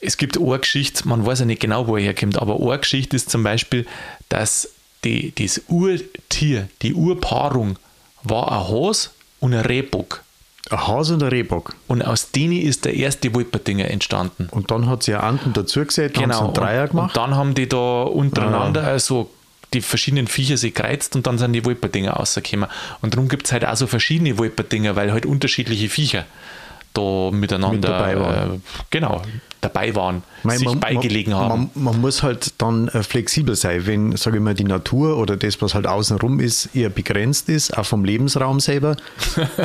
Es 0.00 0.18
gibt 0.18 0.38
eine 0.38 0.58
Geschichte, 0.58 1.08
man 1.08 1.24
weiß 1.24 1.40
ja 1.40 1.44
nicht 1.46 1.62
genau, 1.62 1.86
wo 1.86 1.96
er 1.96 2.02
herkommt, 2.02 2.36
aber 2.38 2.60
eine 2.60 2.78
Geschichte 2.78 3.16
ist 3.16 3.30
zum 3.30 3.42
Beispiel, 3.42 3.86
dass 4.28 4.68
die, 5.04 5.34
das 5.34 5.62
Urtier, 5.68 6.68
die 6.82 6.92
Urpaarung, 6.92 7.78
war 8.22 8.52
ein 8.52 8.68
Hase 8.68 9.10
und 9.40 9.54
ein 9.54 9.60
Rehbock. 9.60 10.22
Ein 10.70 10.86
Hase 10.86 11.14
und 11.14 11.22
ein 11.22 11.28
Rehbock. 11.28 11.74
Und 11.88 12.02
aus 12.02 12.30
denen 12.30 12.60
ist 12.60 12.84
der 12.84 12.94
erste 12.94 13.34
Wolperdinger 13.34 13.90
entstanden. 13.90 14.48
Und 14.50 14.70
dann 14.70 14.88
hat 14.88 15.02
sie 15.02 15.12
ja 15.12 15.20
Anten 15.20 15.52
dazu 15.52 15.84
gesetzt, 15.84 16.16
haben 16.16 16.32
sie 16.32 16.40
einen 16.40 16.54
Dreier 16.54 16.88
gemacht. 16.88 17.16
und 17.16 17.22
dann 17.22 17.36
haben 17.36 17.54
die 17.54 17.68
da 17.68 18.02
untereinander 18.02 18.84
also 18.84 19.30
die 19.74 19.82
verschiedenen 19.82 20.28
Viecher 20.28 20.56
sich 20.56 20.72
gereizt 20.72 21.16
und 21.16 21.26
dann 21.26 21.36
sind 21.36 21.52
die 21.52 21.64
Wolperdinger 21.64 22.12
rausgekommen. 22.12 22.68
Und 23.02 23.14
darum 23.14 23.28
gibt 23.28 23.46
es 23.46 23.52
halt 23.52 23.64
auch 23.64 23.76
so 23.76 23.86
verschiedene 23.86 24.38
Wolperdinger, 24.38 24.96
weil 24.96 25.12
halt 25.12 25.26
unterschiedliche 25.26 25.88
Viecher 25.88 26.24
da 26.94 27.30
miteinander 27.30 27.76
Mit 27.76 27.84
dabei 27.84 28.18
waren. 28.18 28.54
Äh, 28.54 28.60
genau, 28.90 29.22
dabei 29.64 29.94
waren, 29.94 30.22
Mei, 30.42 30.58
sich 30.58 30.74
beigelegen 30.74 31.34
haben. 31.34 31.70
Man, 31.74 31.84
man 31.84 32.00
muss 32.00 32.22
halt 32.22 32.54
dann 32.58 32.88
äh, 32.88 33.02
flexibel 33.02 33.56
sein, 33.56 33.86
wenn, 33.86 34.16
sage 34.16 34.36
ich 34.36 34.42
mal, 34.42 34.54
die 34.54 34.64
Natur 34.64 35.16
oder 35.16 35.36
das, 35.36 35.60
was 35.62 35.74
halt 35.74 35.86
außenrum 35.86 36.38
ist, 36.40 36.74
eher 36.74 36.90
begrenzt 36.90 37.48
ist, 37.48 37.76
auch 37.76 37.86
vom 37.86 38.04
Lebensraum 38.04 38.60
selber. 38.60 38.96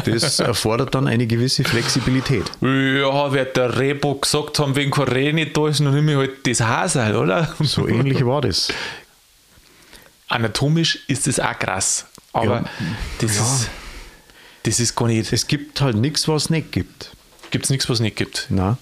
Das 0.05 0.39
erfordert 0.39 0.95
dann 0.95 1.07
eine 1.07 1.27
gewisse 1.27 1.63
Flexibilität. 1.63 2.45
ja, 2.61 3.31
wird 3.31 3.57
der 3.57 3.77
Rehbock 3.77 4.23
gesagt 4.23 4.59
haben, 4.59 4.75
wenn 4.75 4.89
kein 4.91 5.07
Reh 5.07 5.33
nicht 5.33 5.55
da 5.55 5.67
ist, 5.67 5.79
dann 5.81 5.93
nimm 5.93 6.09
ich 6.09 6.15
halt 6.15 6.47
das 6.47 6.61
Hasel, 6.61 7.15
oder? 7.15 7.53
So 7.61 7.87
ähnlich 7.87 8.25
war 8.25 8.41
das. 8.41 8.71
Anatomisch 10.27 10.99
ist 11.07 11.27
das 11.27 11.39
auch 11.39 11.57
krass. 11.57 12.05
Aber 12.33 12.45
Ja, 12.45 12.65
das, 13.19 13.35
ja. 13.35 13.41
Ist, 13.41 13.69
das 14.63 14.79
ist 14.79 14.95
gar 14.95 15.07
nicht. 15.07 15.33
Es 15.33 15.47
gibt 15.47 15.81
halt 15.81 15.97
nichts, 15.97 16.27
was 16.27 16.45
es 16.45 16.49
nicht 16.49 16.71
gibt. 16.71 17.11
Gibt 17.51 17.65
es 17.65 17.69
nichts, 17.69 17.89
was 17.89 17.95
es 17.95 18.01
nicht 18.01 18.15
gibt. 18.15 18.47
Na? 18.49 18.77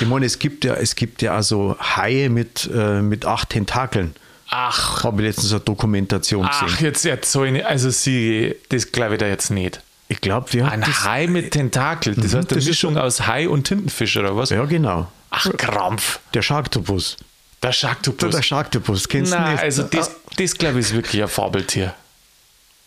Ich 0.00 0.06
meine, 0.06 0.26
es 0.26 0.38
gibt 0.38 0.64
ja, 0.64 0.74
es 0.74 0.96
gibt 0.96 1.22
ja 1.22 1.34
also 1.34 1.76
Haie 1.78 2.28
mit, 2.28 2.68
äh, 2.74 3.02
mit 3.02 3.24
acht 3.24 3.50
Tentakeln. 3.50 4.14
Ach, 4.48 5.04
Habe 5.04 5.22
ich 5.22 5.28
letztens 5.28 5.52
eine 5.52 5.60
Dokumentation 5.60 6.46
ach, 6.48 6.64
gesehen. 6.64 6.84
jetzt 6.84 7.04
erzähl 7.04 7.56
ich, 7.56 7.66
also 7.66 7.90
sie, 7.90 8.54
das 8.68 8.92
glaube 8.92 9.14
ich 9.14 9.20
da 9.20 9.26
jetzt 9.26 9.50
nicht. 9.50 9.80
Ich 10.08 10.20
glaube, 10.20 10.52
wir 10.52 10.66
haben 10.66 10.72
Ein 10.72 10.80
das. 10.82 11.04
Hai 11.04 11.26
mit 11.26 11.50
Tentakel, 11.50 12.14
das 12.14 12.26
heißt 12.26 12.34
eine 12.34 12.44
das 12.46 12.64
Mischung 12.64 12.96
aus 12.96 13.26
Hai 13.26 13.48
und 13.48 13.64
Tintenfisch 13.64 14.16
oder 14.16 14.36
was? 14.36 14.50
Ja, 14.50 14.64
genau. 14.64 15.10
Ach, 15.30 15.50
Krampf. 15.56 16.20
Der 16.32 16.42
Sharktopus. 16.42 17.16
Der 17.62 17.72
Sharktopus. 17.72 18.30
Der 18.30 18.42
Sharktopus, 18.42 19.08
kennst 19.08 19.32
du 19.32 19.38
nicht? 19.38 19.60
also 19.60 19.82
das, 19.82 20.12
das 20.36 20.54
glaube 20.54 20.78
ich 20.78 20.86
ist 20.86 20.94
wirklich 20.94 21.22
ein 21.22 21.28
Fabeltier. 21.28 21.94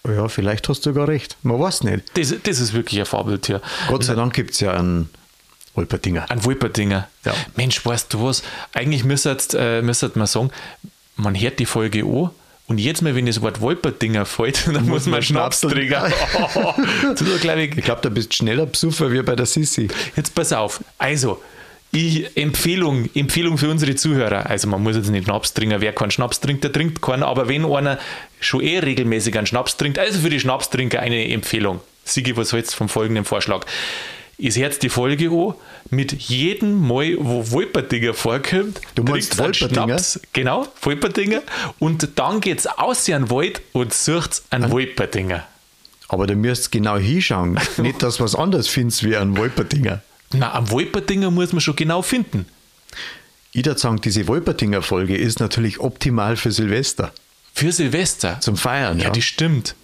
Ja, 0.08 0.28
vielleicht 0.28 0.68
hast 0.70 0.86
du 0.86 0.92
sogar 0.92 1.08
recht. 1.08 1.38
Man 1.44 1.60
weiß 1.60 1.84
nicht. 1.84 2.06
Das, 2.16 2.34
das 2.44 2.60
ist 2.60 2.74
wirklich 2.74 3.00
ein 3.00 3.06
Fabeltier. 3.06 3.62
Gott 3.88 4.04
sei 4.04 4.16
Dank 4.16 4.34
gibt 4.34 4.52
es 4.52 4.60
ja 4.60 4.74
einen 4.74 5.10
Wolperdinger. 5.76 6.30
Ein 6.30 6.44
Wolperdinger. 6.46 7.08
Ja. 7.26 7.34
Mensch, 7.56 7.86
weißt 7.86 8.14
du 8.14 8.24
was? 8.24 8.44
Eigentlich 8.74 9.04
müsste 9.04 9.38
äh, 9.54 9.82
man 9.82 10.28
sagen, 10.28 10.52
man 11.16 11.40
hört 11.40 11.60
die 11.60 11.66
Folge 11.66 12.04
an 12.06 12.32
und 12.70 12.78
jetzt 12.78 13.02
mal, 13.02 13.16
wenn 13.16 13.26
das 13.26 13.42
Wort 13.42 13.62
Wolperdinger 13.62 14.26
fällt, 14.28 14.68
dann 14.74 14.88
muss 14.88 15.06
man 15.06 15.14
man 15.14 15.22
Schnaps 15.24 15.62
trinken. 15.62 15.88
glaube 17.42 17.64
ich, 17.64 17.78
Ich 17.78 17.84
glaube, 17.84 18.02
da 18.04 18.10
bist 18.10 18.34
schneller 18.34 18.68
Besucher 18.68 19.12
wie 19.12 19.24
bei 19.24 19.36
der 19.36 19.48
Sissi. 19.48 19.88
Jetzt 20.16 20.36
pass 20.36 20.54
auf. 20.54 20.84
Also, 21.00 21.42
ich, 21.92 22.38
Empfehlung, 22.38 23.10
Empfehlung 23.16 23.58
für 23.58 23.72
unsere 23.72 23.96
Zuhörer. 23.96 24.46
Also, 24.46 24.68
man 24.68 24.84
muss 24.84 24.96
jetzt 24.96 25.10
nicht 25.10 25.26
Schnaps 25.26 25.56
trinken. 25.56 25.82
Wer 25.82 25.94
keinen 25.94 26.12
Schnaps 26.12 26.40
trinkt, 26.40 26.64
der 26.64 26.72
trinkt 26.72 27.02
keinen. 27.02 27.24
Aber 27.24 27.48
wenn 27.50 27.66
einer 27.66 27.98
schon 28.40 28.62
eh 28.62 28.80
regelmäßig 28.80 29.38
einen 29.38 29.48
Schnaps 29.48 29.78
trinkt, 29.78 30.00
also 30.00 30.20
für 30.20 30.30
die 30.30 30.40
Schnapstrinker 30.40 31.00
eine 31.00 31.30
Empfehlung. 31.32 31.82
Sigi, 32.04 32.36
was 32.36 32.54
hältst 32.54 32.74
du 32.74 32.78
vom 32.78 32.90
folgenden 32.90 33.26
Vorschlag? 33.26 33.66
Ist 34.38 34.56
jetzt 34.56 34.84
die 34.84 34.90
Folge 34.90 35.30
an, 35.30 35.54
mit 35.90 36.14
jedem 36.14 36.88
Mal, 36.88 37.18
wo 37.20 37.52
Wolperdinger 37.52 38.14
vorkommt, 38.14 38.80
Du 38.96 39.04
meinst 39.04 39.34
einen 39.34 39.50
Wolperdinger? 39.50 39.88
Schnaps. 39.88 40.20
Genau, 40.32 40.68
Wolperdinger. 40.82 41.42
Und 41.78 42.08
dann 42.16 42.40
geht's 42.40 42.66
aus 42.66 43.08
in 43.10 43.16
den 43.16 43.30
Wald 43.30 43.62
und 43.74 43.94
sucht 43.94 44.44
einen 44.50 44.72
Wolperdinger. 44.72 45.46
Aber 46.08 46.26
du 46.26 46.36
müsst 46.36 46.72
genau 46.72 46.98
hinschauen. 46.98 47.60
nicht, 47.78 48.02
dass 48.02 48.18
du 48.18 48.24
was 48.24 48.34
anderes 48.34 48.70
findest 48.70 49.04
wie 49.04 49.18
ein 49.18 49.36
Wolperdinger. 49.36 50.02
Na, 50.32 50.54
einen 50.54 50.72
Wolperdinger 50.72 51.32
muss 51.32 51.52
man 51.52 51.60
schon 51.60 51.76
genau 51.76 52.02
finden. 52.02 52.46
Ich 53.52 53.66
würde 53.66 53.80
sagen, 53.80 54.00
diese 54.00 54.28
Wolperdinger-Folge 54.28 55.18
ist 55.18 55.40
natürlich 55.40 55.80
optimal 55.80 56.38
für 56.38 56.52
Silvester. 56.52 57.12
Für 57.54 57.72
Silvester. 57.72 58.40
Zum 58.40 58.56
Feiern, 58.58 58.98
Ja, 59.00 59.06
ja. 59.06 59.10
das 59.12 59.24
stimmt. 59.24 59.76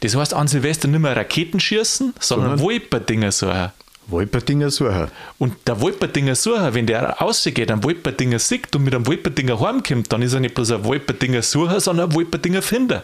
Das 0.00 0.14
heißt, 0.14 0.34
an 0.34 0.46
Silvester 0.46 0.86
nicht 0.88 1.00
mehr 1.00 1.16
Raketen 1.16 1.58
schießen, 1.60 2.14
sondern 2.20 2.50
Sondern- 2.50 2.60
Wolperdinger 2.60 3.32
suchen. 3.32 3.72
Wolperdinger 4.06 4.70
suchen. 4.70 5.08
Und 5.38 5.54
der 5.66 5.80
Wolperdinger 5.80 6.34
Sucher, 6.34 6.74
wenn 6.74 6.86
der 6.86 7.02
rausgeht, 7.08 7.70
einen 7.72 7.82
Wolperdinger 7.82 8.38
sieht 8.38 8.76
und 8.76 8.84
mit 8.84 8.94
einem 8.94 9.06
Wolperdinger 9.06 9.58
heimkommt, 9.58 10.12
dann 10.12 10.20
ist 10.20 10.34
er 10.34 10.40
nicht 10.40 10.54
bloß 10.54 10.72
ein 10.72 10.84
Wolperdinger 10.84 11.40
Sucher, 11.40 11.80
sondern 11.80 12.10
ein 12.10 12.14
Wolperdinger 12.14 12.60
Finder. 12.60 13.02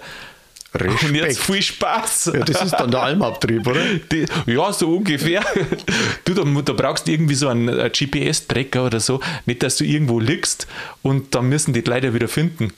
Und 0.74 0.85
jetzt 0.90 1.02
Respekt. 1.24 1.38
viel 1.38 1.62
Spaß. 1.62 2.30
Ja, 2.35 2.40
das 2.44 2.62
ist 2.62 2.72
dann 2.74 2.90
der 2.92 3.00
Almabtrieb, 3.00 3.66
oder? 3.66 3.80
Die, 4.12 4.24
ja, 4.46 4.72
so 4.72 4.94
ungefähr. 4.98 5.42
Du, 6.24 6.33
da, 6.35 6.44
da 6.44 6.72
brauchst 6.74 7.09
du 7.09 7.12
irgendwie 7.12 7.35
so 7.35 7.48
einen, 7.48 7.68
äh, 7.68 7.90
GPS-Tracker 7.90 8.85
oder 8.87 9.00
so, 9.00 9.20
nicht, 9.46 9.64
dass 9.64 9.78
du 9.78 9.85
irgendwo 9.85 10.20
liegst 10.20 10.68
und 11.02 11.35
dann 11.35 11.48
müssen 11.48 11.72
die 11.72 11.80
Leute 11.80 12.14
wieder 12.14 12.28
finden. 12.28 12.72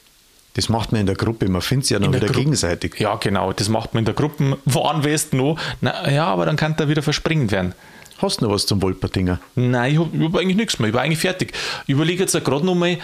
Das 0.55 0.69
macht 0.69 0.93
man 0.93 1.01
in 1.01 1.07
der 1.07 1.17
Gruppe. 1.17 1.49
Man 1.49 1.63
findet 1.63 1.85
es 1.85 1.91
ja 1.91 1.99
dann 1.99 2.13
wieder 2.13 2.27
Gruppe. 2.27 2.41
gegenseitig. 2.41 3.01
Ja, 3.01 3.15
genau, 3.17 3.53
das 3.53 3.69
macht 3.69 3.95
man 3.95 4.03
in 4.03 4.05
der 4.05 4.15
Gruppe. 4.15 4.59
Warnwest 4.67 5.33
noch. 5.33 5.59
Na, 5.81 6.11
ja, 6.11 6.27
aber 6.27 6.45
dann 6.47 6.57
kann 6.57 6.77
der 6.77 6.89
wieder 6.89 7.03
versprengt 7.03 7.51
werden. 7.53 7.75
Hast 8.19 8.41
du 8.41 8.45
noch 8.45 8.53
was 8.53 8.67
zum 8.67 8.83
Wolperdinger? 8.83 9.41
Nein, 9.55 9.93
ich 9.93 9.99
habe 9.99 10.25
hab 10.25 10.37
eigentlich 10.37 10.57
nichts 10.57 10.79
mehr. 10.79 10.89
Ich 10.89 10.95
war 10.95 11.03
eigentlich 11.03 11.19
fertig. 11.19 11.53
Ich 11.87 11.95
überlege 11.95 12.23
jetzt 12.23 12.33
gerade 12.45 12.65
noch 12.65 12.75
mal, 12.75 12.99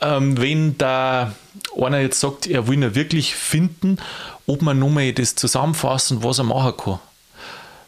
ähm, 0.00 0.40
wenn 0.40 0.76
da 0.78 1.34
einer 1.80 2.00
jetzt 2.00 2.20
sagt, 2.20 2.46
er 2.46 2.68
will 2.68 2.82
ihn 2.82 2.94
wirklich 2.94 3.34
finden, 3.34 3.98
ob 4.46 4.62
man 4.62 4.78
noch 4.78 4.90
mal 4.90 5.12
das 5.12 5.34
zusammenfassen, 5.34 6.22
was 6.22 6.38
er 6.38 6.44
machen 6.44 6.74
kann. 6.76 6.98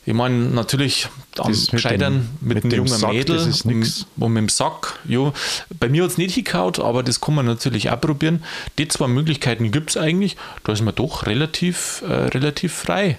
Ich 0.06 0.12
meine, 0.12 0.34
natürlich 0.36 1.08
am 1.38 1.48
Das 1.48 1.62
mit 1.62 1.70
Gescheitern 1.70 2.28
dem- 2.40 2.48
mit, 2.48 2.54
mit 2.56 2.64
dem 2.64 2.70
dem 2.70 2.76
jungen 2.84 2.98
Sack, 2.98 3.12
Mädel 3.12 3.36
das 3.36 3.46
ist 3.46 3.64
nix. 3.64 4.06
Und, 4.16 4.22
und 4.24 4.32
mit 4.34 4.40
dem 4.42 4.48
Sack. 4.50 4.98
Ja, 5.08 5.32
bei 5.80 5.88
mir 5.88 6.04
hat 6.04 6.10
es 6.10 6.18
nicht 6.18 6.34
hingehauen, 6.34 6.74
aber 6.80 7.02
das 7.02 7.20
kann 7.22 7.34
man 7.34 7.46
natürlich 7.46 7.90
auch 7.90 8.00
probieren. 8.00 8.44
Die 8.76 8.86
zwei 8.88 9.08
Möglichkeiten 9.08 9.70
gibt 9.70 9.90
es 9.90 9.96
eigentlich. 9.96 10.36
Da 10.64 10.72
ist 10.74 10.82
man 10.82 10.94
doch 10.94 11.26
relativ, 11.26 12.02
äh, 12.06 12.12
relativ 12.12 12.74
frei. 12.74 13.18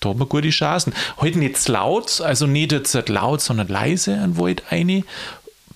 Da 0.00 0.10
hat 0.10 0.16
man 0.16 0.28
gute 0.28 0.48
Chancen. 0.50 0.94
Halt 1.18 1.36
nicht 1.36 1.68
laut, 1.68 2.20
also 2.22 2.46
nicht 2.46 2.72
jetzt 2.72 2.94
laut, 3.08 3.40
sondern 3.42 3.68
leise 3.68 4.16
an 4.18 4.38
Wald 4.38 4.62
eine. 4.70 5.04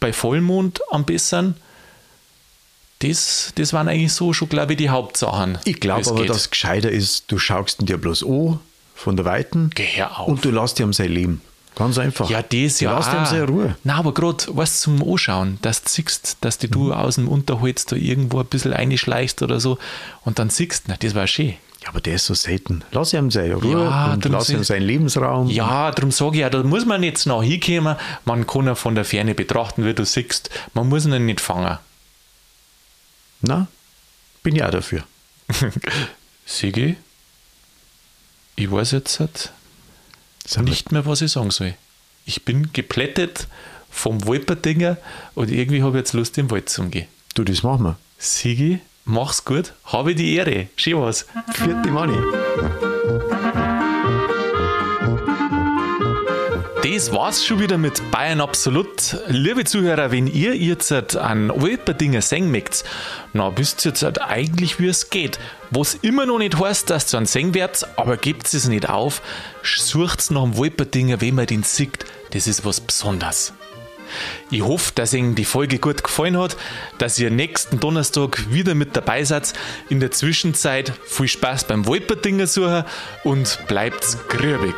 Bei 0.00 0.12
Vollmond 0.12 0.80
am 0.90 1.04
besten. 1.04 1.56
Das, 3.00 3.52
das 3.56 3.72
waren 3.72 3.88
eigentlich 3.88 4.12
so 4.12 4.32
schon, 4.32 4.48
glaube 4.48 4.72
ich, 4.74 4.76
die 4.78 4.88
Hauptsachen. 4.90 5.58
Ich 5.64 5.80
glaube 5.80 6.02
es 6.02 6.08
aber, 6.08 6.20
geht. 6.20 6.30
dass 6.30 6.50
gescheiter 6.50 6.90
ist, 6.90 7.24
du 7.32 7.38
schaust 7.38 7.80
ihn 7.80 7.86
dir 7.86 7.98
bloß 7.98 8.22
an, 8.22 8.60
von 9.02 9.16
der 9.16 9.24
Weiten, 9.24 9.70
Geh 9.74 9.84
her 9.84 10.18
auf. 10.18 10.28
und 10.28 10.44
du 10.44 10.50
lässt 10.50 10.78
ihm 10.80 10.92
sein 10.92 11.10
Leben. 11.10 11.40
Ganz 11.74 11.96
einfach. 11.98 12.28
Ja, 12.28 12.42
das 12.42 12.78
du 12.78 12.84
ja. 12.84 12.92
Lass 12.92 13.08
ihm 13.12 13.18
auch. 13.20 13.26
seine 13.26 13.44
Ruhe. 13.46 13.76
Nein, 13.82 13.96
aber 13.96 14.12
gerade 14.14 14.44
was 14.48 14.80
zum 14.80 15.02
Anschauen, 15.02 15.58
dass 15.62 15.82
du 15.82 15.88
siehst, 15.88 16.36
dass 16.42 16.58
die 16.58 16.66
Mhm. 16.68 16.72
du 16.72 16.92
aus 16.92 17.14
dem 17.14 17.28
Unterholz 17.28 17.86
da 17.86 17.96
irgendwo 17.96 18.40
ein 18.40 18.46
bisschen 18.46 18.72
einschleichst 18.74 19.40
oder 19.42 19.58
so 19.58 19.78
und 20.24 20.38
dann 20.38 20.50
siehst, 20.50 20.84
na, 20.88 20.96
das 20.98 21.14
war 21.14 21.26
schön. 21.26 21.54
Ja, 21.82 21.88
aber 21.88 22.00
der 22.00 22.14
ist 22.14 22.26
so 22.26 22.34
selten. 22.34 22.84
Lass 22.92 23.12
ihm 23.12 23.30
seine 23.30 23.54
Ruhe 23.54 23.72
Ja, 23.84 24.12
und 24.12 24.24
lass 24.26 24.50
ihm 24.50 24.62
seinen 24.62 24.82
Lebensraum. 24.82 25.48
Ja, 25.48 25.90
darum 25.90 26.12
sage 26.12 26.36
ich 26.36 26.40
ja, 26.42 26.50
da 26.50 26.62
muss 26.62 26.84
man 26.84 27.02
jetzt 27.02 27.26
noch 27.26 27.42
hinkommen, 27.42 27.96
man 28.24 28.46
kann 28.46 28.68
ihn 28.68 28.76
von 28.76 28.94
der 28.94 29.04
Ferne 29.04 29.34
betrachten, 29.34 29.84
wie 29.84 29.94
du 29.94 30.04
siehst, 30.04 30.50
man 30.74 30.88
muss 30.88 31.06
ihn 31.06 31.26
nicht 31.26 31.40
fangen. 31.40 31.78
Na, 33.40 33.66
bin 34.44 34.54
ja 34.54 34.70
dafür. 34.70 35.02
Sigi, 36.46 36.96
ich 38.56 38.70
weiß 38.70 38.92
jetzt 38.92 39.20
halt 39.20 39.52
nicht 40.60 40.92
mehr, 40.92 41.06
was 41.06 41.22
ich 41.22 41.32
sagen 41.32 41.50
soll. 41.50 41.74
Ich 42.24 42.44
bin 42.44 42.72
geplättet 42.72 43.46
vom 43.90 44.26
Wolperdinger 44.26 44.96
und 45.34 45.50
irgendwie 45.50 45.82
habe 45.82 45.98
ich 45.98 46.02
jetzt 46.02 46.12
Lust, 46.12 46.38
im 46.38 46.50
Wald 46.50 46.68
zu 46.68 46.84
gehen. 46.84 47.06
Du, 47.34 47.44
das 47.44 47.62
machen 47.62 47.84
wir. 47.84 47.98
Sigi, 48.18 48.80
mach's 49.04 49.44
gut, 49.44 49.74
habe 49.84 50.14
die 50.14 50.34
Ehre. 50.34 50.68
Schön 50.76 51.00
was. 51.00 51.26
Vierte 51.54 51.90
Money. 51.90 52.91
Das 56.92 57.10
war's 57.10 57.42
schon 57.42 57.58
wieder 57.58 57.78
mit 57.78 58.10
Bayern 58.10 58.42
Absolut. 58.42 59.16
Liebe 59.26 59.64
Zuhörer, 59.64 60.10
wenn 60.10 60.26
ihr 60.26 60.54
jetzt 60.54 60.92
an 61.16 61.48
Wolperdinger 61.48 62.20
singen 62.20 62.50
mögt, 62.50 62.84
na 63.32 63.56
wisst 63.56 63.86
ihr 63.86 63.92
jetzt 63.92 64.02
halt 64.02 64.20
eigentlich, 64.20 64.78
wie 64.78 64.88
es 64.88 65.08
geht. 65.08 65.38
Was 65.70 65.94
immer 65.94 66.26
noch 66.26 66.36
nicht 66.36 66.60
heißt, 66.60 66.90
dass 66.90 67.14
ihr 67.14 67.16
einen 67.16 67.24
singen 67.24 67.54
werdet, 67.54 67.86
aber 67.96 68.18
gebt 68.18 68.52
es 68.52 68.68
nicht 68.68 68.90
auf. 68.90 69.22
Sucht 69.62 70.30
nach 70.30 70.42
dem 70.42 70.58
Wolperdinger, 70.58 71.22
wenn 71.22 71.34
man 71.34 71.46
den 71.46 71.62
sieht. 71.62 72.04
Das 72.32 72.46
ist 72.46 72.66
was 72.66 72.82
Besonderes. 72.82 73.54
Ich 74.50 74.60
hoffe, 74.60 74.92
dass 74.94 75.14
Ihnen 75.14 75.34
die 75.34 75.46
Folge 75.46 75.78
gut 75.78 76.04
gefallen 76.04 76.36
hat, 76.36 76.58
dass 76.98 77.18
ihr 77.18 77.30
nächsten 77.30 77.80
Donnerstag 77.80 78.52
wieder 78.52 78.74
mit 78.74 78.94
dabei 78.94 79.24
seid. 79.24 79.54
In 79.88 79.98
der 79.98 80.10
Zwischenzeit 80.10 80.92
viel 81.06 81.28
Spaß 81.28 81.64
beim 81.64 81.86
Wolperdinger 81.86 82.46
suchen 82.46 82.84
und 83.24 83.58
bleibt 83.66 84.28
grübig. 84.28 84.74